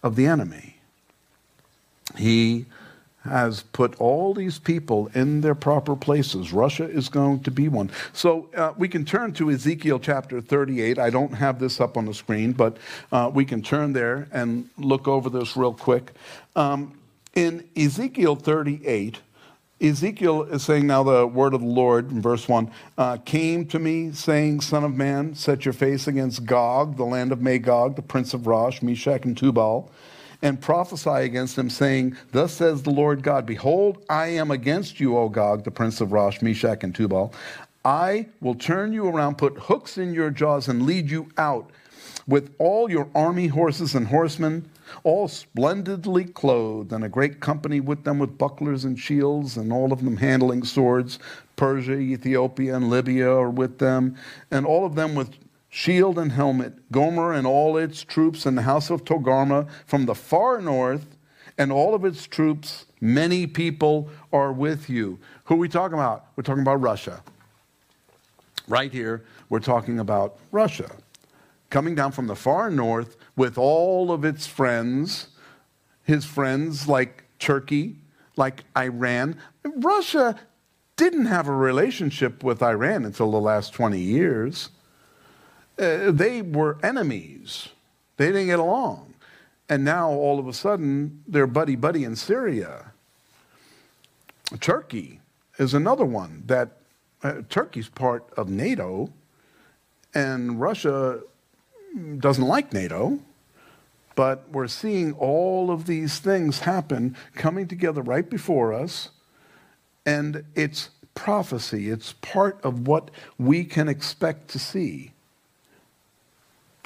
[0.04, 0.78] of the enemy.
[2.18, 2.66] He
[3.26, 6.54] has put all these people in their proper places.
[6.54, 7.92] Russia is going to be one.
[8.14, 11.00] So uh, we can turn to Ezekiel chapter 38.
[11.00, 12.78] I don't have this up on the screen, but
[13.12, 16.12] uh, we can turn there and look over this real quick.
[16.56, 16.98] Um,
[17.34, 19.20] in Ezekiel 38,
[19.82, 23.78] Ezekiel is saying now the word of the Lord in verse 1 uh, came to
[23.78, 28.02] me, saying, Son of man, set your face against Gog, the land of Magog, the
[28.02, 29.92] prince of Rosh, Meshech, and Tubal
[30.42, 35.18] and prophesy against him, saying, Thus says the Lord God, Behold, I am against you,
[35.18, 37.34] O Gog, the prince of Rosh, Meshech, and Tubal.
[37.84, 41.70] I will turn you around, put hooks in your jaws, and lead you out
[42.28, 44.68] with all your army horses and horsemen,
[45.04, 49.94] all splendidly clothed, and a great company with them with bucklers and shields, and all
[49.94, 51.20] of them handling swords.
[51.56, 54.16] Persia, Ethiopia, and Libya are with them,
[54.52, 55.30] and all of them with
[55.76, 60.16] shield and helmet, Gomer and all its troops, and the house of Togarmah from the
[60.16, 61.18] far north,
[61.58, 65.20] and all of its troops, many people are with you.
[65.44, 66.28] Who are we talking about?
[66.38, 67.22] We're talking about Russia.
[68.70, 70.90] Right here, we're talking about Russia.
[71.70, 75.28] Coming down from the far north with all of its friends,
[76.04, 77.98] his friends like Turkey,
[78.38, 79.36] like Iran.
[79.66, 80.40] Russia
[80.96, 84.70] didn't have a relationship with Iran until the last 20 years.
[85.78, 87.70] Uh, they were enemies.
[88.18, 89.14] They didn't get along.
[89.68, 92.92] And now all of a sudden they're buddy buddy in Syria.
[94.60, 95.20] Turkey
[95.58, 96.78] is another one that
[97.24, 99.10] uh, Turkey's part of NATO,
[100.14, 101.22] and Russia
[102.20, 103.20] doesn't like NATO.
[104.16, 109.10] But we're seeing all of these things happen coming together right before us.
[110.06, 115.12] And it's prophecy, it's part of what we can expect to see.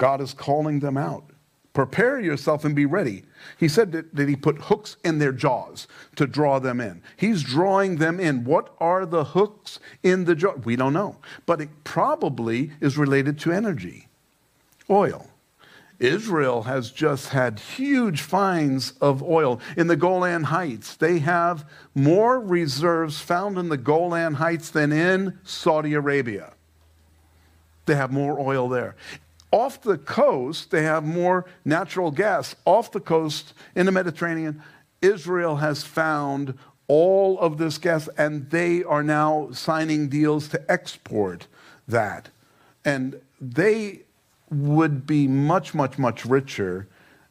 [0.00, 1.24] God is calling them out.
[1.74, 3.22] Prepare yourself and be ready.
[3.58, 7.02] He said that, that, he put hooks in their jaws to draw them in.
[7.18, 8.44] He's drawing them in.
[8.44, 10.54] What are the hooks in the jaw?
[10.64, 11.18] We don't know.
[11.44, 14.08] But it probably is related to energy,
[14.88, 15.28] oil.
[15.98, 20.96] Israel has just had huge finds of oil in the Golan Heights.
[20.96, 26.54] They have more reserves found in the Golan Heights than in Saudi Arabia.
[27.84, 28.96] They have more oil there.
[29.52, 32.54] Off the coast, they have more natural gas.
[32.64, 34.62] Off the coast in the Mediterranean,
[35.02, 41.46] Israel has found all of this gas, and they are now signing deals to export
[41.86, 42.28] that.
[42.84, 44.00] And they
[44.50, 46.88] would be much, much, much richer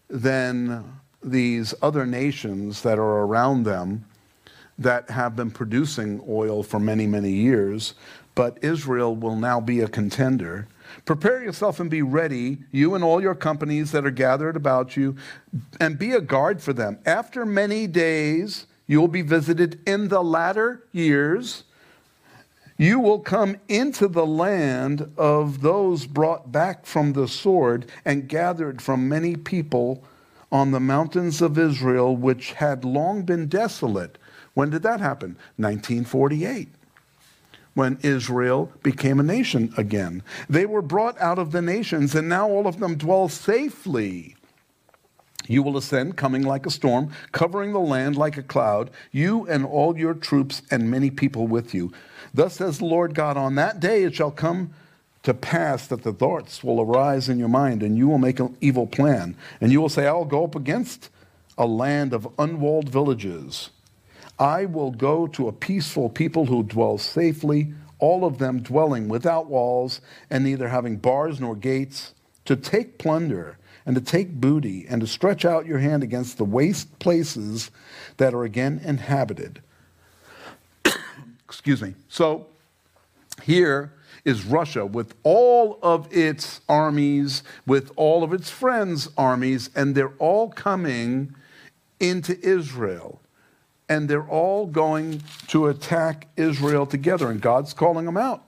[0.09, 4.05] than these other nations that are around them
[4.77, 7.93] that have been producing oil for many, many years.
[8.35, 10.67] But Israel will now be a contender
[11.05, 15.15] Prepare yourself and be ready, you and all your companies that are gathered about you,
[15.79, 16.99] and be a guard for them.
[17.05, 21.63] After many days, you will be visited in the latter years.
[22.77, 28.81] You will come into the land of those brought back from the sword and gathered
[28.81, 30.03] from many people
[30.51, 34.17] on the mountains of Israel, which had long been desolate.
[34.53, 35.37] When did that happen?
[35.57, 36.69] 1948
[37.79, 40.21] when Israel became a nation again.
[40.49, 44.35] They were brought out of the nations, and now all of them dwell safely.
[45.47, 49.65] You will ascend, coming like a storm, covering the land like a cloud, you and
[49.65, 51.93] all your troops and many people with you.
[52.33, 54.73] Thus says the Lord God, on that day it shall come
[55.23, 58.57] to pass that the thoughts will arise in your mind, and you will make an
[58.59, 59.37] evil plan.
[59.61, 61.09] And you will say, I'll go up against
[61.57, 63.69] a land of unwalled villages
[64.39, 69.47] I will go to a peaceful people who dwell safely, all of them dwelling without
[69.47, 72.13] walls and neither having bars nor gates,
[72.45, 76.45] to take plunder and to take booty and to stretch out your hand against the
[76.45, 77.69] waste places
[78.17, 79.61] that are again inhabited.
[81.45, 81.95] Excuse me.
[82.07, 82.47] So
[83.43, 83.91] here
[84.23, 90.13] is Russia with all of its armies, with all of its friends' armies, and they're
[90.17, 91.35] all coming
[91.99, 93.19] into Israel
[93.89, 98.43] and they're all going to attack Israel together, and God's calling them out.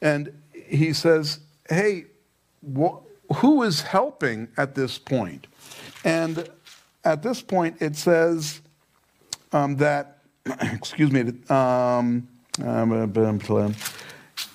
[0.00, 2.06] And he says, Hey,
[2.62, 2.98] wh-
[3.36, 5.48] who is helping at this point?
[6.04, 6.48] And
[7.04, 8.60] at this point, it says
[9.52, 10.18] um, that,
[10.60, 12.28] excuse me, um,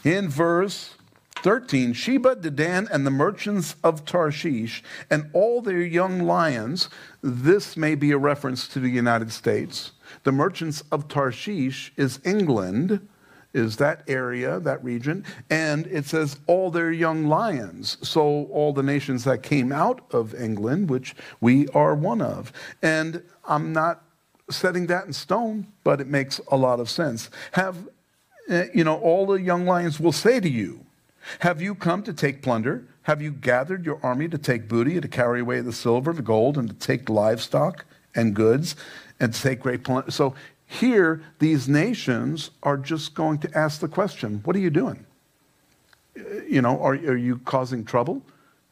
[0.04, 0.96] in verse
[1.42, 6.90] 13 Sheba, Dedan, and the merchants of Tarshish, and all their young lions.
[7.22, 9.92] This may be a reference to the United States.
[10.24, 13.08] The merchants of Tarshish is England,
[13.54, 15.26] is that area, that region.
[15.50, 17.98] And it says all their young lions.
[18.08, 18.22] So
[18.52, 22.54] all the nations that came out of England, which we are one of.
[22.82, 24.04] And I'm not
[24.50, 27.30] setting that in stone, but it makes a lot of sense.
[27.54, 27.78] Have,
[28.48, 30.86] eh, you know, all the young lions will say to you,
[31.40, 32.86] have you come to take plunder?
[33.04, 36.58] Have you gathered your army to take booty, to carry away the silver, the gold,
[36.58, 38.76] and to take livestock and goods,
[39.20, 40.12] and to take great plunder?
[40.12, 45.06] So here, these nations are just going to ask the question What are you doing?
[46.48, 48.22] You know, are, are you causing trouble?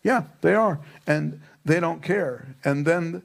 [0.03, 0.79] Yeah, they are.
[1.07, 2.55] And they don't care.
[2.63, 3.21] And then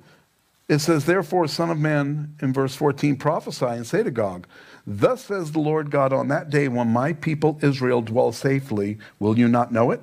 [0.68, 4.46] it says, Therefore, Son of Man, in verse 14, prophesy and say to Gog,
[4.86, 9.38] Thus says the Lord God, on that day when my people Israel dwell safely, will
[9.38, 10.00] you not know it?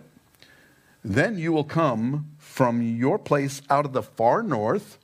[1.04, 4.98] Then you will come from your place out of the far north.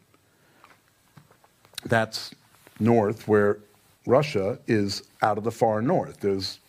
[1.85, 2.33] That's
[2.79, 3.59] north, where
[4.05, 6.19] Russia is out of the far north.
[6.19, 6.59] There's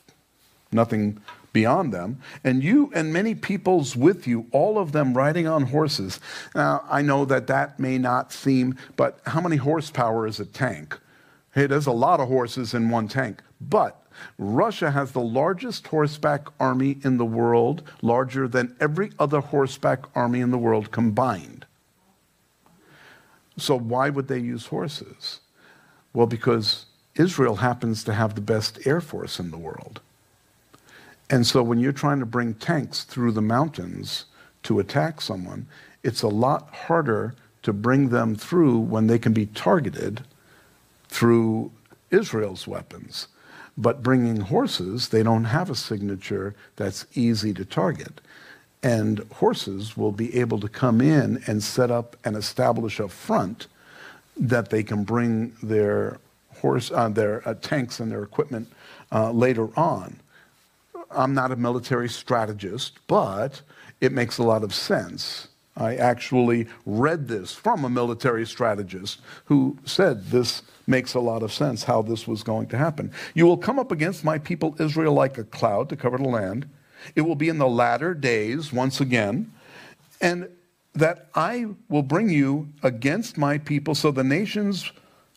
[0.72, 1.20] nothing
[1.58, 2.20] beyond them.
[2.44, 6.20] And you and many peoples with you, all of them riding on horses.
[6.54, 10.96] Now, I know that that may not seem, but how many horsepower is a tank?
[11.52, 13.42] Hey, there's a lot of horses in one tank.
[13.60, 14.00] But
[14.38, 20.38] Russia has the largest horseback army in the world, larger than every other horseback army
[20.38, 21.66] in the world combined.
[23.56, 25.40] So, why would they use horses?
[26.12, 26.86] Well, because
[27.16, 30.00] Israel happens to have the best air force in the world.
[31.30, 34.24] And so, when you're trying to bring tanks through the mountains
[34.62, 35.66] to attack someone,
[36.02, 40.24] it's a lot harder to bring them through when they can be targeted
[41.08, 41.70] through
[42.10, 43.28] Israel's weapons.
[43.76, 48.20] But bringing horses, they don't have a signature that's easy to target.
[48.82, 53.66] And horses will be able to come in and set up and establish a front
[54.36, 56.18] that they can bring their
[56.56, 58.68] horse, uh, their uh, tanks and their equipment
[59.12, 60.18] uh, later on.
[61.10, 63.62] I'm not a military strategist, but
[64.00, 65.48] it makes a lot of sense
[65.78, 71.52] I actually read this from a military strategist who said this makes a lot of
[71.52, 73.12] sense how this was going to happen.
[73.34, 76.68] You will come up against my people Israel like a cloud to cover the land.
[77.14, 79.52] It will be in the latter days, once again,
[80.20, 80.48] and
[80.94, 84.90] that I will bring you against my people so the nations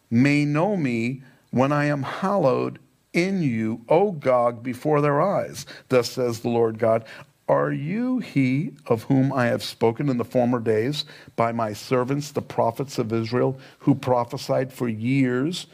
[0.09, 2.79] may know me when I am hallowed
[3.13, 5.65] in you, O Gog, before their eyes.
[5.89, 7.05] Thus says the Lord God.
[7.47, 11.03] Are you he of whom I have spoken in the former days
[11.35, 15.67] by my servants, the prophets of Israel, who prophesied for years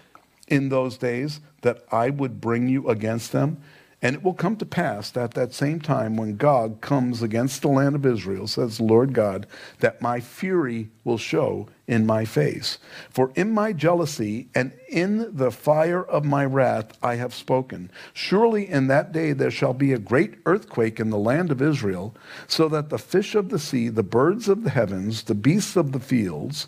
[0.47, 3.61] in those days that I would bring you against them?
[4.01, 7.67] And it will come to pass at that same time when Gog comes against the
[7.67, 9.45] land of Israel, says the Lord God,
[9.79, 12.77] that my fury will show in my face.
[13.09, 17.89] For in my jealousy and in the fire of my wrath I have spoken.
[18.13, 22.13] Surely in that day there shall be a great earthquake in the land of Israel,
[22.47, 25.93] so that the fish of the sea, the birds of the heavens, the beasts of
[25.93, 26.67] the fields,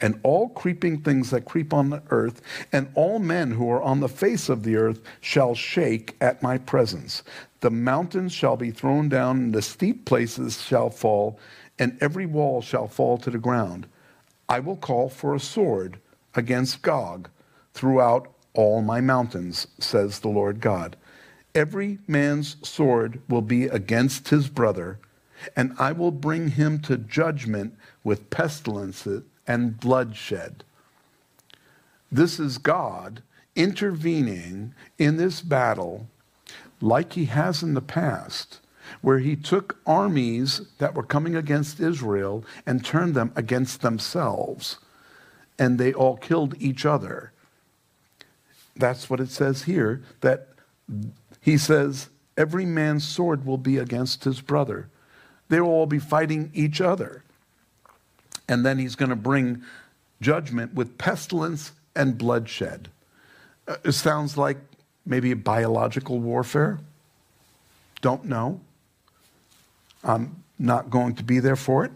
[0.00, 2.40] and all creeping things that creep on the earth,
[2.70, 6.58] and all men who are on the face of the earth shall shake at my
[6.58, 7.22] presence.
[7.60, 11.38] The mountains shall be thrown down, and the steep places shall fall,
[11.78, 13.86] and every wall shall fall to the ground.
[14.48, 15.98] I will call for a sword
[16.34, 17.28] against Gog
[17.74, 20.96] throughout all my mountains, says the Lord God.
[21.54, 24.98] Every man's sword will be against his brother,
[25.54, 29.06] and I will bring him to judgment with pestilence
[29.46, 30.64] and bloodshed.
[32.10, 33.22] This is God
[33.54, 36.08] intervening in this battle
[36.80, 38.60] like he has in the past,
[39.00, 44.78] where he took armies that were coming against Israel and turned them against themselves,
[45.58, 47.32] and they all killed each other.
[48.76, 50.48] That's what it says here, that
[51.40, 54.88] he says, every man's sword will be against his brother.
[55.48, 57.22] They will all be fighting each other
[58.48, 59.62] and then he's going to bring
[60.20, 62.88] judgment with pestilence and bloodshed.
[63.66, 64.56] Uh, it sounds like
[65.04, 66.78] maybe a biological warfare.
[68.00, 68.60] Don't know.
[70.08, 71.92] I'm not going to be there for it.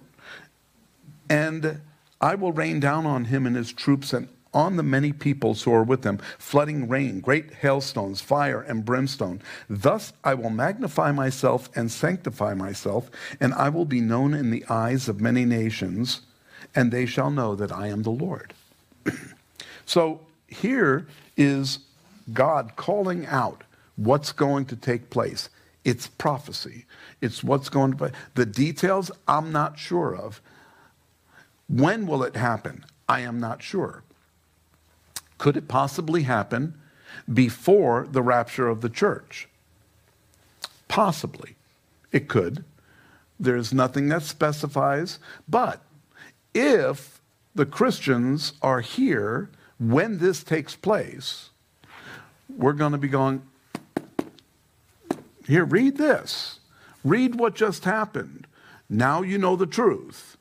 [1.29, 1.81] And
[2.21, 5.73] I will rain down on him and his troops and on the many peoples who
[5.73, 9.41] are with them, flooding rain, great hailstones, fire, and brimstone.
[9.69, 13.11] Thus I will magnify myself and sanctify myself,
[13.41, 16.21] and I will be known in the eyes of many nations
[16.75, 18.55] and they shall know that I am the Lord.
[19.87, 21.07] so here
[21.37, 21.81] is
[22.33, 23.65] God calling out
[23.97, 25.49] what's going to take place.
[25.85, 26.87] It's prophecy.
[27.21, 28.17] It's what's going to be.
[28.35, 30.41] The details I'm not sure of.
[31.69, 32.85] When will it happen?
[33.09, 34.05] I am not sure.
[35.39, 36.75] Could it possibly happen
[37.33, 39.49] before the rapture of the church?
[40.89, 41.57] Possibly.
[42.13, 42.65] It could.
[43.41, 45.19] There's nothing that specifies,
[45.49, 45.81] but
[46.55, 47.21] if
[47.55, 51.51] the Christians are here when this takes place,
[52.49, 53.43] we're going to be going,
[55.47, 56.61] here, read this.
[57.05, 58.47] Read what just happened.
[58.89, 60.37] Now you know the truth.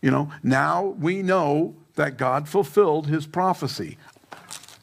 [0.00, 3.98] You know, now we know that God fulfilled his prophecy.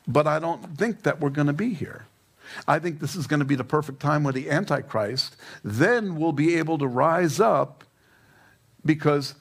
[0.07, 2.05] But I don't think that we're going to be here.
[2.67, 5.36] I think this is going to be the perfect time with the Antichrist.
[5.63, 7.84] Then we'll be able to rise up
[8.84, 9.36] because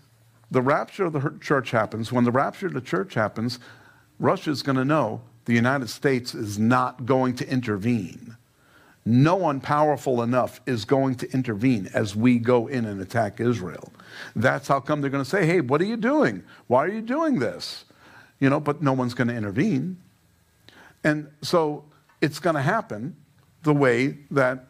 [0.50, 3.58] the rapture of the church happens, when the rapture of the church happens,
[4.18, 8.36] Russia is going to know the United States is not going to intervene.
[9.08, 13.90] No one powerful enough is going to intervene as we go in and attack Israel.
[14.36, 16.42] That's how come they're going to say, hey, what are you doing?
[16.66, 17.86] Why are you doing this?
[18.38, 19.96] You know, but no one's going to intervene.
[21.04, 21.84] And so
[22.20, 23.16] it's going to happen
[23.62, 24.66] the way that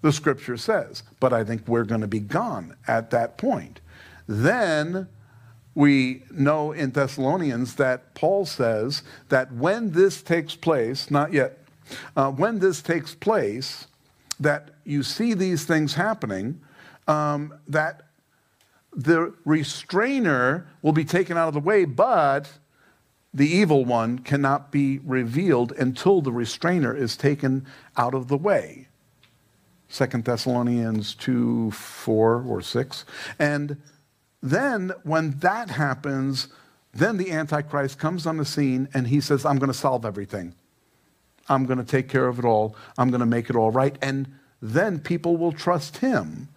[0.00, 1.02] the scripture says.
[1.20, 3.82] But I think we're going to be gone at that point.
[4.26, 5.08] Then
[5.74, 11.58] we know in Thessalonians that Paul says that when this takes place, not yet,
[12.16, 13.86] uh, when this takes place,
[14.40, 16.60] that you see these things happening,
[17.06, 18.02] um, that
[18.92, 22.50] the restrainer will be taken out of the way, but
[23.32, 27.66] the evil one cannot be revealed until the restrainer is taken
[27.96, 28.86] out of the way.
[29.88, 33.04] Second Thessalonians 2 4 or 6.
[33.38, 33.76] And
[34.42, 36.48] then, when that happens,
[36.92, 40.54] then the Antichrist comes on the scene and he says, I'm going to solve everything.
[41.48, 42.76] I'm going to take care of it all.
[42.96, 43.96] I'm going to make it all right.
[44.00, 46.48] And then people will trust him.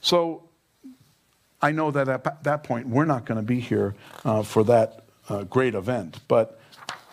[0.00, 0.42] So
[1.62, 3.94] I know that at that point, we're not going to be here
[4.24, 6.20] uh, for that uh, great event.
[6.28, 6.58] But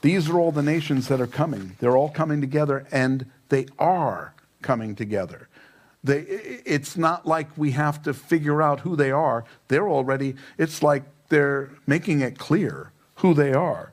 [0.01, 1.75] these are all the nations that are coming.
[1.79, 5.47] They're all coming together, and they are coming together.
[6.03, 6.21] They,
[6.65, 9.45] it's not like we have to figure out who they are.
[9.67, 13.90] They're already, it's like they're making it clear who they are.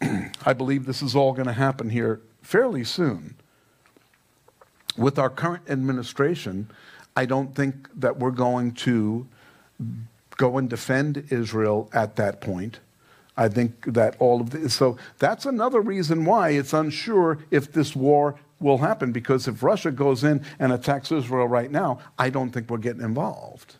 [0.00, 3.34] I believe this is all going to happen here fairly soon.
[4.96, 6.70] With our current administration,
[7.16, 9.26] I don't think that we're going to
[10.36, 12.80] go and defend Israel at that point.
[13.36, 17.94] I think that all of this, so that's another reason why it's unsure if this
[17.94, 22.50] war will happen because if Russia goes in and attacks Israel right now, I don't
[22.50, 23.76] think we're getting involved.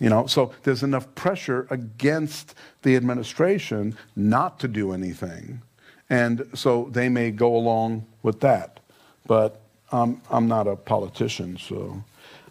[0.00, 5.62] You know, so there's enough pressure against the administration not to do anything.
[6.10, 8.80] And so they may go along with that.
[9.26, 9.60] But
[9.92, 12.02] um, I'm not a politician, so.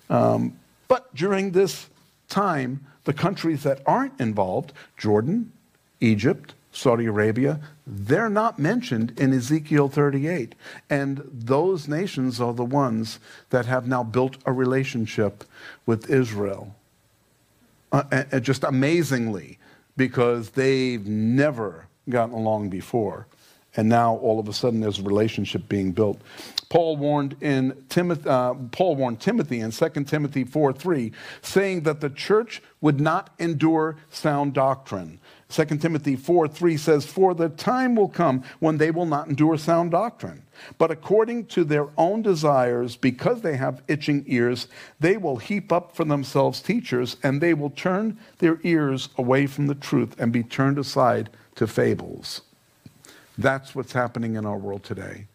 [0.09, 1.87] Um, but during this
[2.29, 5.51] time, the countries that aren't involved, Jordan,
[6.01, 10.55] Egypt, Saudi Arabia, they're not mentioned in Ezekiel 38.
[10.89, 13.19] And those nations are the ones
[13.51, 15.43] that have now built a relationship
[15.85, 16.75] with Israel.
[17.95, 19.57] Uh, just amazingly,
[19.95, 23.25] because they've never gotten along before.
[23.77, 26.21] And now all of a sudden there's a relationship being built.
[26.67, 32.01] Paul warned in Timothy, uh, Paul warned Timothy in 2 Timothy 4 3, saying that
[32.01, 35.19] the church would not endure sound doctrine.
[35.49, 39.57] 2 Timothy 4 3 says, For the time will come when they will not endure
[39.57, 40.41] sound doctrine,
[40.77, 44.67] but according to their own desires, because they have itching ears,
[44.99, 49.67] they will heap up for themselves teachers, and they will turn their ears away from
[49.67, 52.41] the truth and be turned aside to fables.
[53.37, 55.27] That's what's happening in our world today.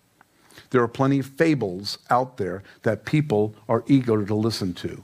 [0.70, 5.02] There are plenty of fables out there that people are eager to listen to.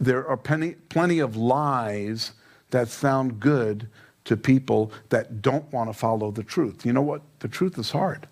[0.00, 2.32] There are plenty, plenty of lies
[2.70, 3.88] that sound good
[4.24, 6.84] to people that don't want to follow the truth.
[6.84, 7.22] You know what?
[7.38, 8.28] The truth is hard.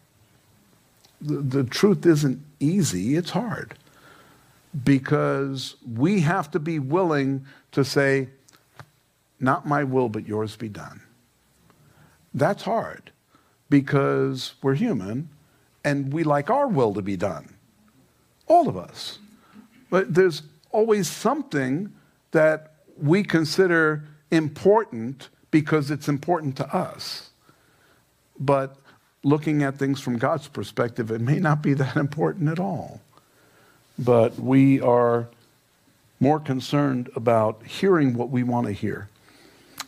[1.21, 3.75] The, the truth isn't easy, it's hard.
[4.85, 8.29] Because we have to be willing to say,
[9.41, 11.01] Not my will, but yours be done.
[12.35, 13.11] That's hard
[13.71, 15.31] because we're human
[15.83, 17.55] and we like our will to be done.
[18.49, 19.19] All of us.
[19.89, 21.93] But there's always something
[22.33, 27.31] that we consider important because it's important to us.
[28.39, 28.77] But
[29.23, 33.01] looking at things from God's perspective, it may not be that important at all.
[33.99, 35.29] But we are
[36.21, 39.09] more concerned about hearing what we want to hear.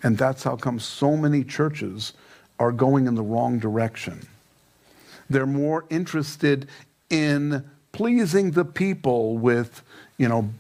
[0.03, 2.13] And that's how come so many churches
[2.59, 4.27] are going in the wrong direction.
[5.31, 6.69] They're more interested
[7.11, 9.83] in pleasing the people with,
[10.17, 10.51] you know,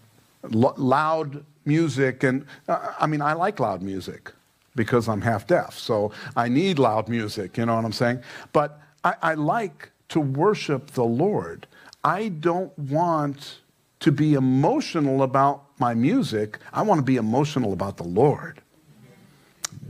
[0.50, 2.24] loud music.
[2.24, 4.32] And uh, I mean, I like loud music
[4.74, 5.78] because I'm half deaf.
[5.78, 8.22] So I need loud music, you know what I'm saying?
[8.52, 11.66] But I, I like to worship the Lord.
[12.02, 13.58] I don't want
[14.00, 16.58] to be emotional about my music.
[16.72, 18.62] I want to be emotional about the Lord.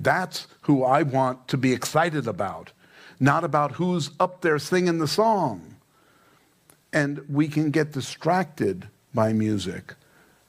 [0.00, 2.72] That's who I want to be excited about,
[3.20, 5.76] not about who's up there singing the song.
[6.92, 9.94] And we can get distracted by music.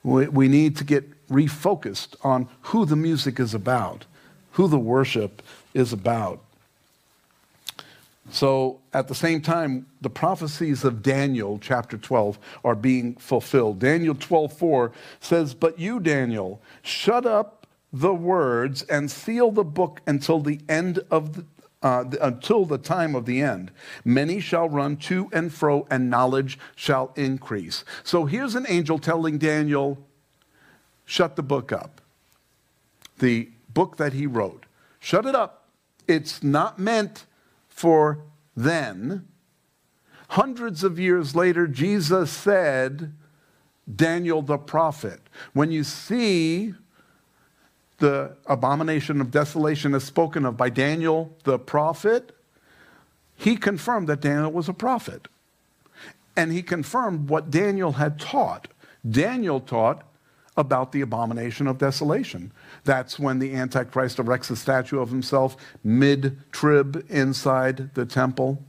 [0.03, 4.05] We, we need to get refocused on who the music is about,
[4.51, 5.41] who the worship
[5.73, 6.41] is about.
[8.31, 13.79] So at the same time, the prophecies of Daniel chapter 12 are being fulfilled.
[13.79, 20.39] Daniel 12:4 says, "But you, Daniel, shut up the words and seal the book until
[20.39, 21.45] the end of the,
[21.81, 23.71] uh, until the time of the end.
[24.03, 27.83] Many shall run to and fro, and knowledge shall increase.
[28.03, 29.97] So here's an angel telling Daniel,
[31.09, 32.01] shut the book up.
[33.17, 34.67] The book that he wrote.
[34.99, 35.65] Shut it up.
[36.07, 37.25] It's not meant
[37.67, 38.19] for
[38.55, 39.27] then.
[40.29, 43.13] Hundreds of years later, Jesus said,
[43.93, 45.19] Daniel the prophet,
[45.53, 46.75] when you see
[47.97, 52.37] the abomination of desolation is spoken of by Daniel the prophet,
[53.35, 55.27] he confirmed that Daniel was a prophet.
[56.37, 58.67] And he confirmed what Daniel had taught.
[59.09, 60.03] Daniel taught
[60.59, 62.51] about the abomination of desolation.
[62.83, 68.61] That's when the Antichrist erects a statue of himself mid trib inside the temple.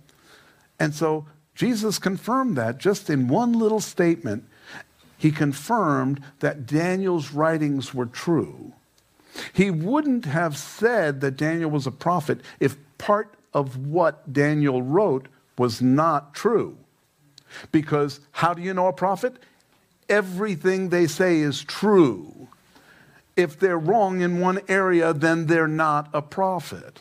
[0.78, 4.44] And so Jesus confirmed that just in one little statement.
[5.18, 8.72] He confirmed that Daniel's writings were true.
[9.52, 15.26] He wouldn't have said that Daniel was a prophet if part of what Daniel wrote
[15.58, 16.78] was not true.
[17.72, 19.34] Because how do you know a prophet?
[20.10, 22.48] Everything they say is true.
[23.36, 27.00] If they're wrong in one area, then they're not a prophet.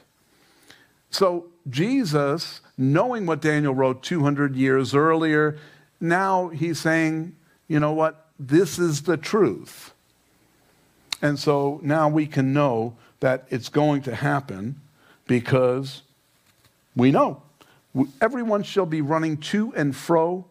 [1.12, 5.57] So, Jesus, knowing what Daniel wrote 200 years earlier,
[5.99, 7.36] now he's saying,
[7.68, 8.28] you know what?
[8.39, 9.93] This is the truth.
[11.22, 14.80] And so now we can know that it's going to happen
[15.28, 16.03] because
[16.95, 17.41] we know.
[18.22, 20.45] Everyone shall be running to and fro,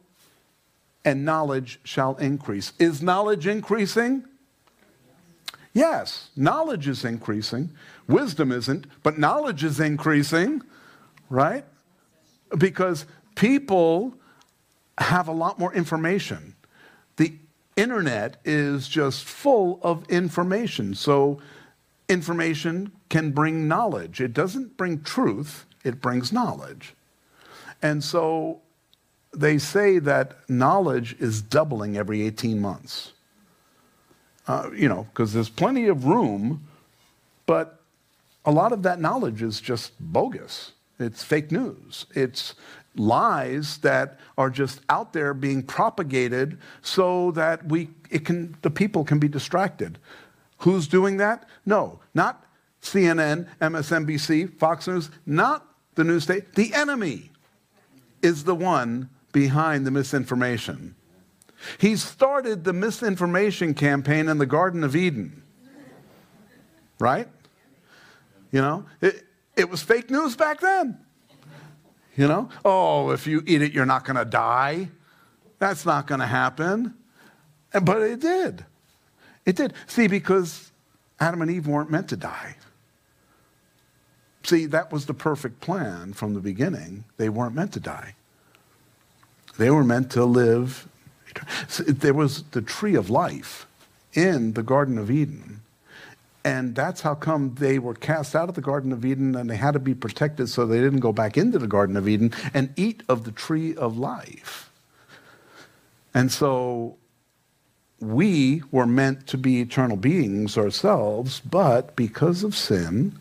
[1.08, 2.74] and knowledge shall increase.
[2.78, 4.24] Is knowledge increasing?
[5.72, 7.70] Yes, knowledge is increasing.
[8.06, 10.60] Wisdom isn't, but knowledge is increasing,
[11.30, 11.64] right?
[12.58, 13.06] Because
[13.36, 14.16] people
[14.98, 16.54] have a lot more information.
[17.16, 17.32] The
[17.74, 20.94] internet is just full of information.
[20.94, 21.40] So
[22.10, 24.20] information can bring knowledge.
[24.20, 26.94] It doesn't bring truth, it brings knowledge.
[27.80, 28.60] And so
[29.34, 33.12] they say that knowledge is doubling every 18 months.
[34.46, 36.66] Uh, you know, because there's plenty of room,
[37.44, 37.80] but
[38.44, 40.72] a lot of that knowledge is just bogus.
[40.98, 42.06] It's fake news.
[42.14, 42.54] It's
[42.96, 49.04] lies that are just out there being propagated so that we, it can, the people
[49.04, 49.98] can be distracted.
[50.58, 51.46] Who's doing that?
[51.66, 52.44] No, not
[52.82, 56.54] CNN, MSNBC, Fox News, not the news state.
[56.54, 57.30] The enemy
[58.22, 60.94] is the one behind the misinformation.
[61.78, 65.42] He started the misinformation campaign in the Garden of Eden.
[66.98, 67.28] Right?
[68.50, 69.24] You know, it,
[69.56, 70.98] it was fake news back then.
[72.16, 74.88] You know, oh, if you eat it, you're not going to die.
[75.58, 76.94] That's not going to happen.
[77.72, 78.64] But it did.
[79.44, 79.74] It did.
[79.86, 80.72] See, because
[81.20, 82.56] Adam and Eve weren't meant to die.
[84.42, 87.04] See, that was the perfect plan from the beginning.
[87.18, 88.14] They weren't meant to die.
[89.58, 90.88] They were meant to live.
[91.78, 93.66] There was the tree of life
[94.14, 95.60] in the Garden of Eden.
[96.44, 99.56] And that's how come they were cast out of the Garden of Eden and they
[99.56, 102.72] had to be protected so they didn't go back into the Garden of Eden and
[102.76, 104.70] eat of the tree of life.
[106.14, 106.96] And so
[108.00, 113.18] we were meant to be eternal beings ourselves, but because of sin,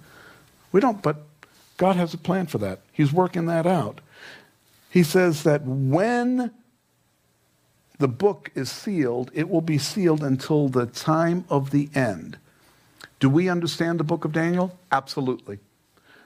[0.72, 1.24] we don't, but
[1.78, 2.80] God has a plan for that.
[2.94, 4.02] He's working that out.
[4.90, 6.52] He says that when
[8.00, 12.38] the book is sealed, it will be sealed until the time of the end.
[13.20, 14.78] Do we understand the book of Daniel?
[14.92, 15.60] Absolutely.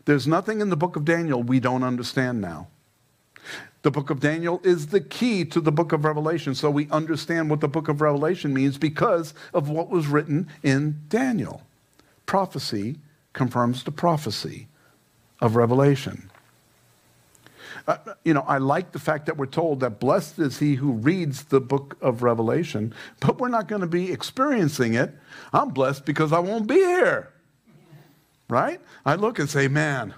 [0.05, 2.68] There's nothing in the book of Daniel we don't understand now.
[3.84, 7.49] The book of Daniel is the key to the book of Revelation, so we understand
[7.49, 11.64] what the book of Revelation means because of what was written in Daniel.
[12.26, 12.97] Prophecy
[13.34, 14.68] confirms the prophecy
[15.39, 16.30] of Revelation.
[17.88, 20.93] Uh, you know, I like the fact that we're told that blessed is he who
[20.93, 25.11] reads the book of Revelation, but we're not going to be experiencing it.
[25.53, 27.34] I'm blessed because I won't be here.
[28.49, 28.82] Right?
[29.05, 30.13] I look and say, man,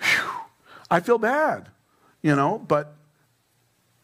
[0.00, 0.30] whew,
[0.90, 1.68] I feel bad,
[2.22, 2.94] you know, but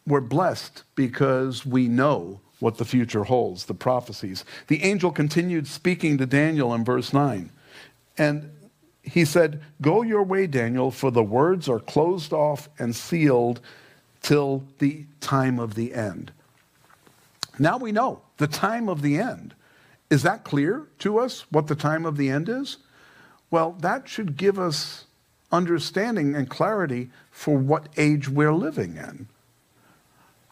[0.07, 4.43] we're blessed because we know what the future holds, the prophecies.
[4.67, 7.51] The angel continued speaking to Daniel in verse 9.
[8.17, 8.51] And
[9.07, 13.61] he said, Go your way, Daniel, for the words are closed off and sealed
[14.21, 16.31] till the time of the end.
[17.57, 19.55] Now we know the time of the end.
[20.09, 22.77] Is that clear to us what the time of the end is?
[23.49, 25.05] Well, that should give us
[25.51, 29.27] understanding and clarity for what age we're living in.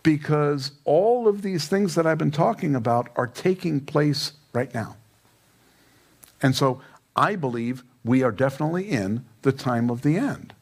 [0.04, 4.96] Because all of these things that I've been talking about are taking place right now.
[6.42, 6.82] And so
[7.16, 10.54] I believe we are definitely in the time of the end.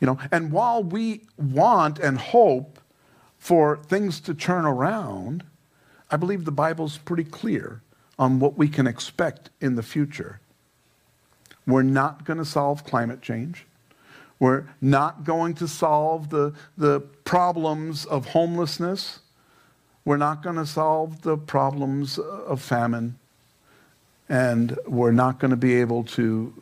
[0.00, 2.78] You know, and while we want and hope
[3.38, 5.42] for things to turn around,
[6.10, 7.80] I believe the Bible's pretty clear
[8.18, 10.38] on what we can expect in the future.
[11.66, 13.64] We're not going to solve climate change.
[14.38, 19.20] We're not going to solve the, the problems of homelessness.
[20.04, 23.18] We're not going to solve the problems of famine
[24.28, 26.52] and we're not going to be able to,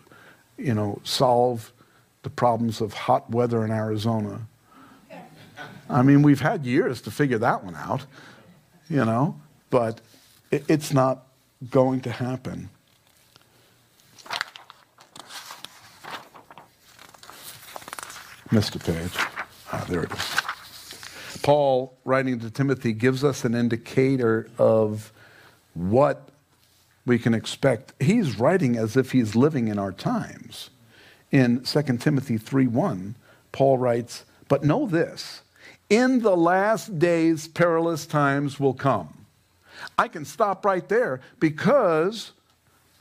[0.57, 1.73] you know, solve
[2.23, 4.47] the problems of hot weather in Arizona.
[5.89, 8.07] I mean, we've had years to figure that one out,
[8.89, 9.41] you know,
[9.71, 10.01] but
[10.51, 11.27] it, it's not
[11.71, 12.71] going to happen.
[18.51, 19.13] Missed a page.
[19.73, 20.43] Ah, there it is.
[21.43, 25.13] Paul, writing to Timothy, gives us an indicator of
[25.75, 26.29] what
[27.05, 27.93] we can expect.
[28.01, 30.71] He's writing as if he's living in our times.
[31.31, 33.17] In 2 Timothy 3:1,
[33.53, 35.43] Paul writes, "But know this,
[35.89, 39.27] in the last days perilous times will come."
[39.99, 42.33] I can stop right there because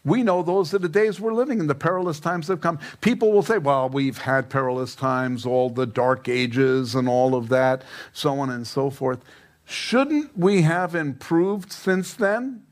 [0.03, 1.67] we know those are the days we're living in.
[1.67, 2.79] The perilous times have come.
[3.01, 7.49] People will say, well, we've had perilous times, all the dark ages and all of
[7.49, 9.19] that, so on and so forth.
[9.63, 12.63] Shouldn't we have improved since then?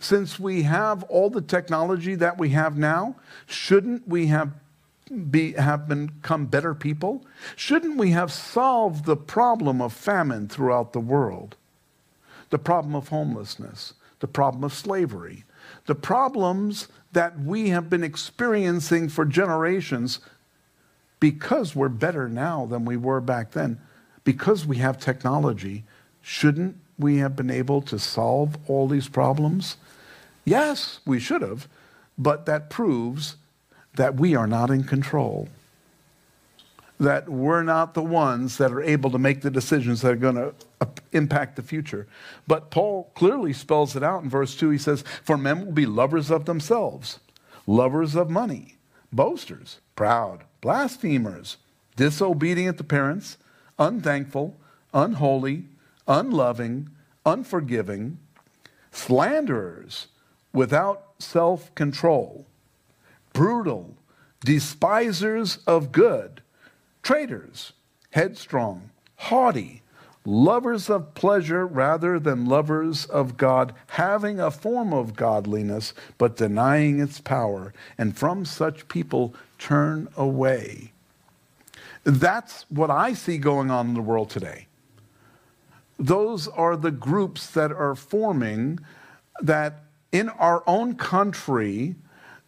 [0.00, 3.16] Since we have all the technology that we have now,
[3.46, 4.52] shouldn't we have
[5.30, 7.24] be, have become better people?
[7.54, 11.56] Shouldn't we have solved the problem of famine throughout the world?
[12.50, 15.44] The problem of homelessness, the problem of slavery,
[15.86, 20.20] the problems that we have been experiencing for generations
[21.20, 23.80] because we're better now than we were back then,
[24.24, 25.84] because we have technology,
[26.20, 29.76] shouldn't we have been able to solve all these problems?
[30.44, 31.68] Yes, we should have,
[32.16, 33.36] but that proves
[33.94, 35.48] that we are not in control.
[36.98, 40.34] that we're not the ones that are able to make the decisions that are going
[40.36, 40.54] to
[41.12, 42.06] impact the future.
[42.46, 44.70] But Paul clearly spells it out in verse 2.
[44.70, 47.20] He says, For men will be lovers of themselves,
[47.66, 48.76] lovers of money,
[49.12, 51.58] boasters, proud, blasphemers,
[51.96, 53.36] disobedient to parents,
[53.78, 54.56] unthankful,
[54.94, 55.64] unholy,
[56.06, 56.90] unloving,
[57.24, 58.18] unforgiving,
[58.90, 60.08] slanderers,
[60.52, 62.46] without self control,
[63.32, 63.94] brutal,
[64.44, 66.40] despisers of good
[67.02, 67.72] traitors,
[68.10, 69.80] headstrong, haughty,
[70.24, 76.98] lovers of pleasure rather than lovers of God, having a form of godliness, but denying
[76.98, 77.72] its power.
[77.96, 80.90] And from such people turn away.
[82.02, 84.66] That's what I see going on in the world today.
[85.98, 88.80] Those are the groups that are forming
[89.40, 91.94] that in our own country,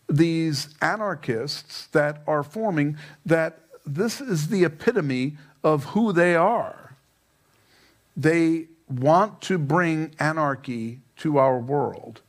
[0.09, 2.97] these anarchists that are forming
[3.27, 6.95] that this is the epitome of who they are.
[8.17, 12.21] They want to bring anarchy to our world.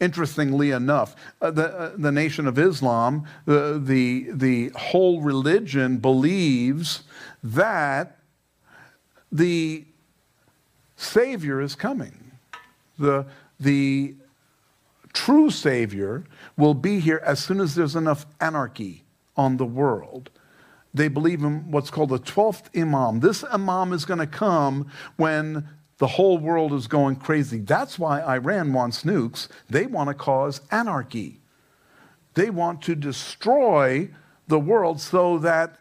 [0.00, 7.04] Interestingly enough, uh, the, uh, the Nation of Islam, uh, the, the whole religion believes
[7.44, 8.18] that
[9.32, 9.84] the
[10.96, 12.32] Savior is coming.
[12.98, 13.26] The,
[13.58, 14.14] the
[15.12, 16.24] true Savior
[16.56, 19.04] will be here as soon as there's enough anarchy
[19.36, 20.30] on the world.
[20.94, 23.20] They believe in what's called the 12th Imam.
[23.20, 25.66] This Imam is going to come when
[25.98, 27.60] the whole world is going crazy.
[27.60, 29.48] That's why Iran wants nukes.
[29.70, 31.40] They want to cause anarchy.
[32.34, 34.10] They want to destroy
[34.48, 35.78] the world so that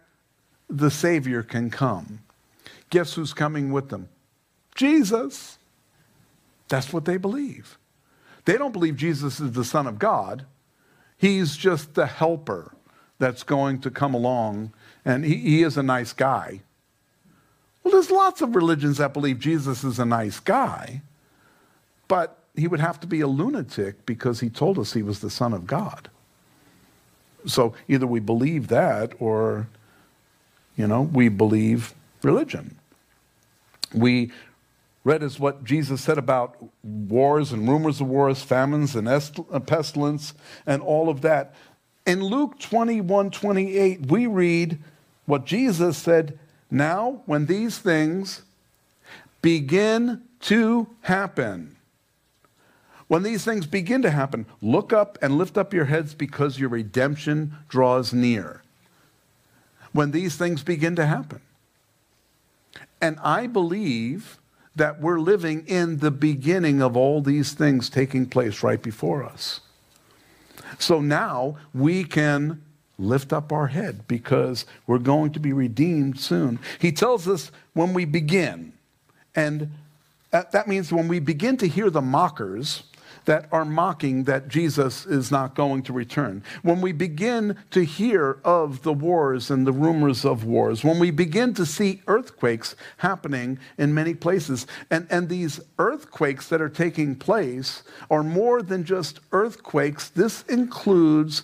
[0.69, 2.19] the Savior can come.
[2.91, 4.07] Guess who's coming with them?
[4.75, 5.57] Jesus.
[6.69, 7.77] That's what they believe.
[8.45, 10.45] They don't believe Jesus is the Son of God,
[11.17, 12.73] He's just the helper
[13.19, 14.73] that's going to come along,
[15.05, 16.61] and he, he is a nice guy.
[17.83, 21.03] Well, there's lots of religions that believe Jesus is a nice guy,
[22.07, 25.29] but he would have to be a lunatic because he told us he was the
[25.29, 26.09] Son of God.
[27.45, 29.67] So either we believe that or,
[30.75, 32.79] you know, we believe religion.
[33.93, 34.31] We
[35.03, 40.33] read as what Jesus said about wars and rumors of wars, famines and uh, pestilence,
[40.65, 41.55] and all of that.
[42.05, 44.79] In Luke 21 28, we read
[45.25, 46.37] what Jesus said
[46.69, 48.43] Now, when these things
[49.41, 51.75] begin to happen,
[53.07, 56.69] when these things begin to happen, look up and lift up your heads because your
[56.69, 58.61] redemption draws near.
[59.91, 61.41] When these things begin to happen.
[63.01, 64.37] And I believe
[64.75, 69.59] that we're living in the beginning of all these things taking place right before us.
[70.79, 72.61] So now we can
[72.97, 76.59] lift up our head because we're going to be redeemed soon.
[76.79, 78.73] He tells us when we begin,
[79.35, 79.71] and
[80.31, 82.83] uh, that means when we begin to hear the mockers,
[83.25, 86.43] that are mocking that Jesus is not going to return.
[86.63, 91.11] When we begin to hear of the wars and the rumors of wars, when we
[91.11, 97.15] begin to see earthquakes happening in many places, and, and these earthquakes that are taking
[97.15, 101.43] place are more than just earthquakes, this includes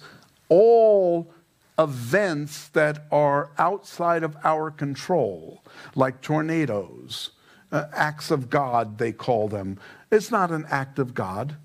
[0.49, 1.32] all
[1.80, 5.63] events that are outside of our control,
[5.95, 7.32] like tornadoes.
[7.69, 9.78] Uh, acts of God, they call them.
[10.09, 11.57] It's not an act of God.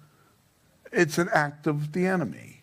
[0.92, 2.60] It's an act of the enemy.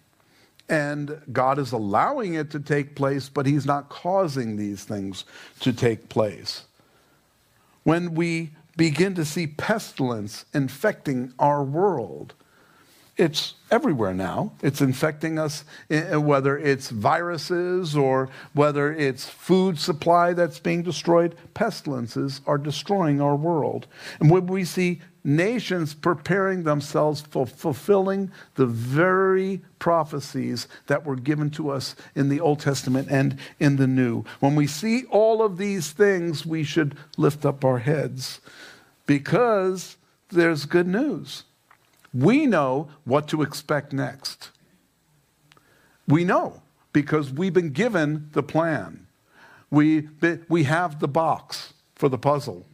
[0.69, 5.25] And God is allowing it to take place, but He's not causing these things
[5.61, 6.65] to take place.
[7.83, 12.35] When we begin to see pestilence infecting our world,
[13.17, 14.51] it's everywhere now.
[14.61, 20.83] It's infecting us, eh, eh, whether it's viruses or whether it's food supply that's being
[20.83, 21.35] destroyed.
[21.53, 23.87] Pestilences are destroying our world.
[24.19, 31.49] And when we see nations preparing themselves for fulfilling the very prophecies that were given
[31.51, 34.23] to us in the Old Testament and in the New.
[34.39, 38.39] When we see all of these things, we should lift up our heads
[39.05, 39.97] because
[40.29, 41.43] there's good news.
[42.13, 44.49] We know what to expect next.
[46.07, 49.07] We know because we've been given the plan.
[49.69, 50.09] We,
[50.47, 52.65] we have the box for the puzzle.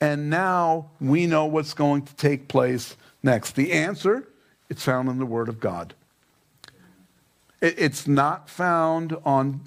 [0.00, 3.54] And now we know what's going to take place next.
[3.54, 4.26] The answer,
[4.68, 5.94] it's found in the Word of God.
[7.60, 9.60] It's not found on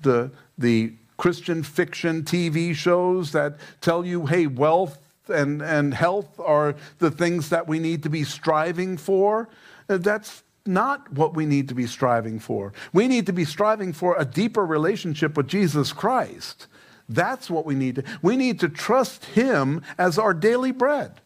[0.00, 4.98] the, the Christian fiction TV shows that tell you, hey, wealth
[5.28, 9.48] and, and health are the things that we need to be striving for.
[9.88, 12.72] Uh, that's not what we need to be striving for.
[12.92, 16.66] We need to be striving for a deeper relationship with Jesus Christ.
[17.08, 18.04] That's what we need to.
[18.22, 21.20] We need to trust Him as our daily bread.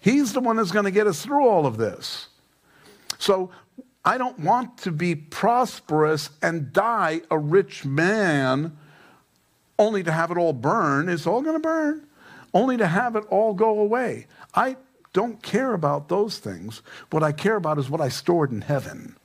[0.00, 2.28] He's the one that's going to get us through all of this.
[3.18, 3.50] So
[4.04, 8.76] I don't want to be prosperous and die a rich man
[9.78, 11.08] only to have it all burn.
[11.08, 12.05] It's all going to burn,
[12.56, 14.26] only to have it all go away.
[14.54, 14.76] I
[15.12, 16.82] don't care about those things.
[17.10, 19.16] What I care about is what I stored in heaven.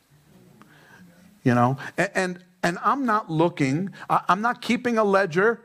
[1.44, 5.62] You know, and, and, and I'm not looking, I, I'm not keeping a ledger.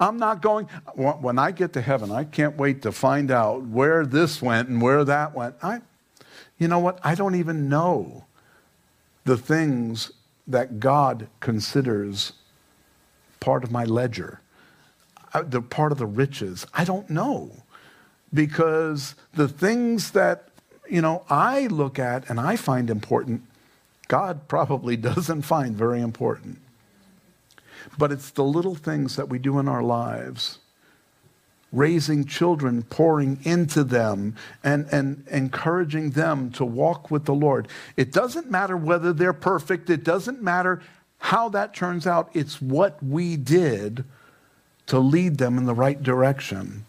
[0.00, 0.66] I'm not going,
[0.96, 4.82] when I get to heaven, I can't wait to find out where this went and
[4.82, 5.54] where that went.
[5.62, 5.82] I,
[6.58, 6.98] you know what?
[7.04, 8.24] I don't even know
[9.24, 10.10] the things
[10.48, 12.32] that God considers
[13.40, 14.40] part of my ledger,
[15.34, 16.66] uh, the part of the riches.
[16.74, 17.50] I don't know
[18.32, 20.48] because the things that
[20.88, 23.42] you know I look at and I find important,
[24.08, 26.58] God probably doesn't find very important.
[27.98, 30.58] But it's the little things that we do in our lives.
[31.72, 37.66] Raising children, pouring into them, and, and encouraging them to walk with the Lord.
[37.96, 40.82] It doesn't matter whether they're perfect, it doesn't matter
[41.18, 42.28] how that turns out.
[42.34, 44.04] It's what we did
[44.86, 46.84] to lead them in the right direction.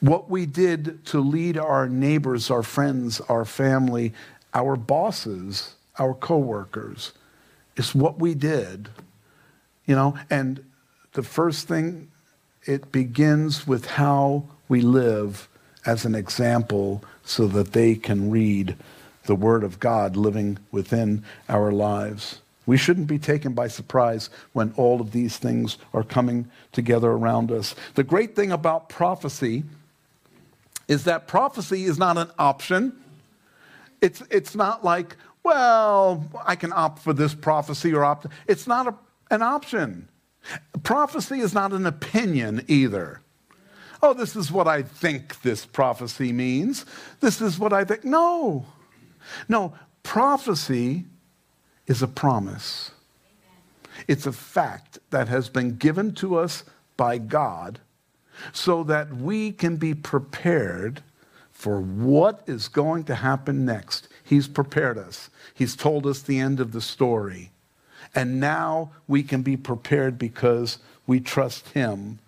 [0.00, 4.12] What we did to lead our neighbors, our friends, our family,
[4.54, 7.12] our bosses, our coworkers
[7.76, 8.88] is what we did
[9.88, 10.62] you know, and
[11.14, 12.12] the first thing,
[12.64, 15.48] it begins with how we live
[15.86, 18.76] as an example so that they can read
[19.24, 22.42] the Word of God living within our lives.
[22.68, 27.50] We shouldn't be taken by surprise when all of these things are coming together around
[27.50, 27.74] us.
[27.94, 29.64] The great thing about prophecy
[30.86, 32.94] is that prophecy is not an option.
[34.00, 38.26] It's, it's not like, well, I can opt for this prophecy or opt.
[38.46, 38.94] It's not a
[39.30, 40.08] an option.
[40.82, 43.20] Prophecy is not an opinion either.
[44.02, 46.86] Oh, this is what I think this prophecy means.
[47.20, 48.04] This is what I think.
[48.04, 48.64] No.
[49.48, 51.04] No, prophecy
[51.88, 52.92] is a promise.
[54.06, 56.62] It's a fact that has been given to us
[56.96, 57.80] by God
[58.52, 61.02] so that we can be prepared
[61.50, 64.06] for what is going to happen next.
[64.22, 67.50] He's prepared us, He's told us the end of the story.
[68.14, 72.20] And now we can be prepared because we trust Him.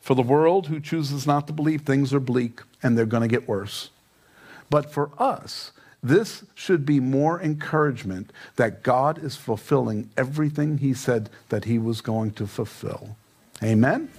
[0.00, 3.28] For the world who chooses not to believe, things are bleak and they're going to
[3.28, 3.90] get worse.
[4.68, 5.72] But for us,
[6.02, 12.00] this should be more encouragement that God is fulfilling everything He said that He was
[12.00, 13.16] going to fulfill.
[13.62, 14.10] Amen?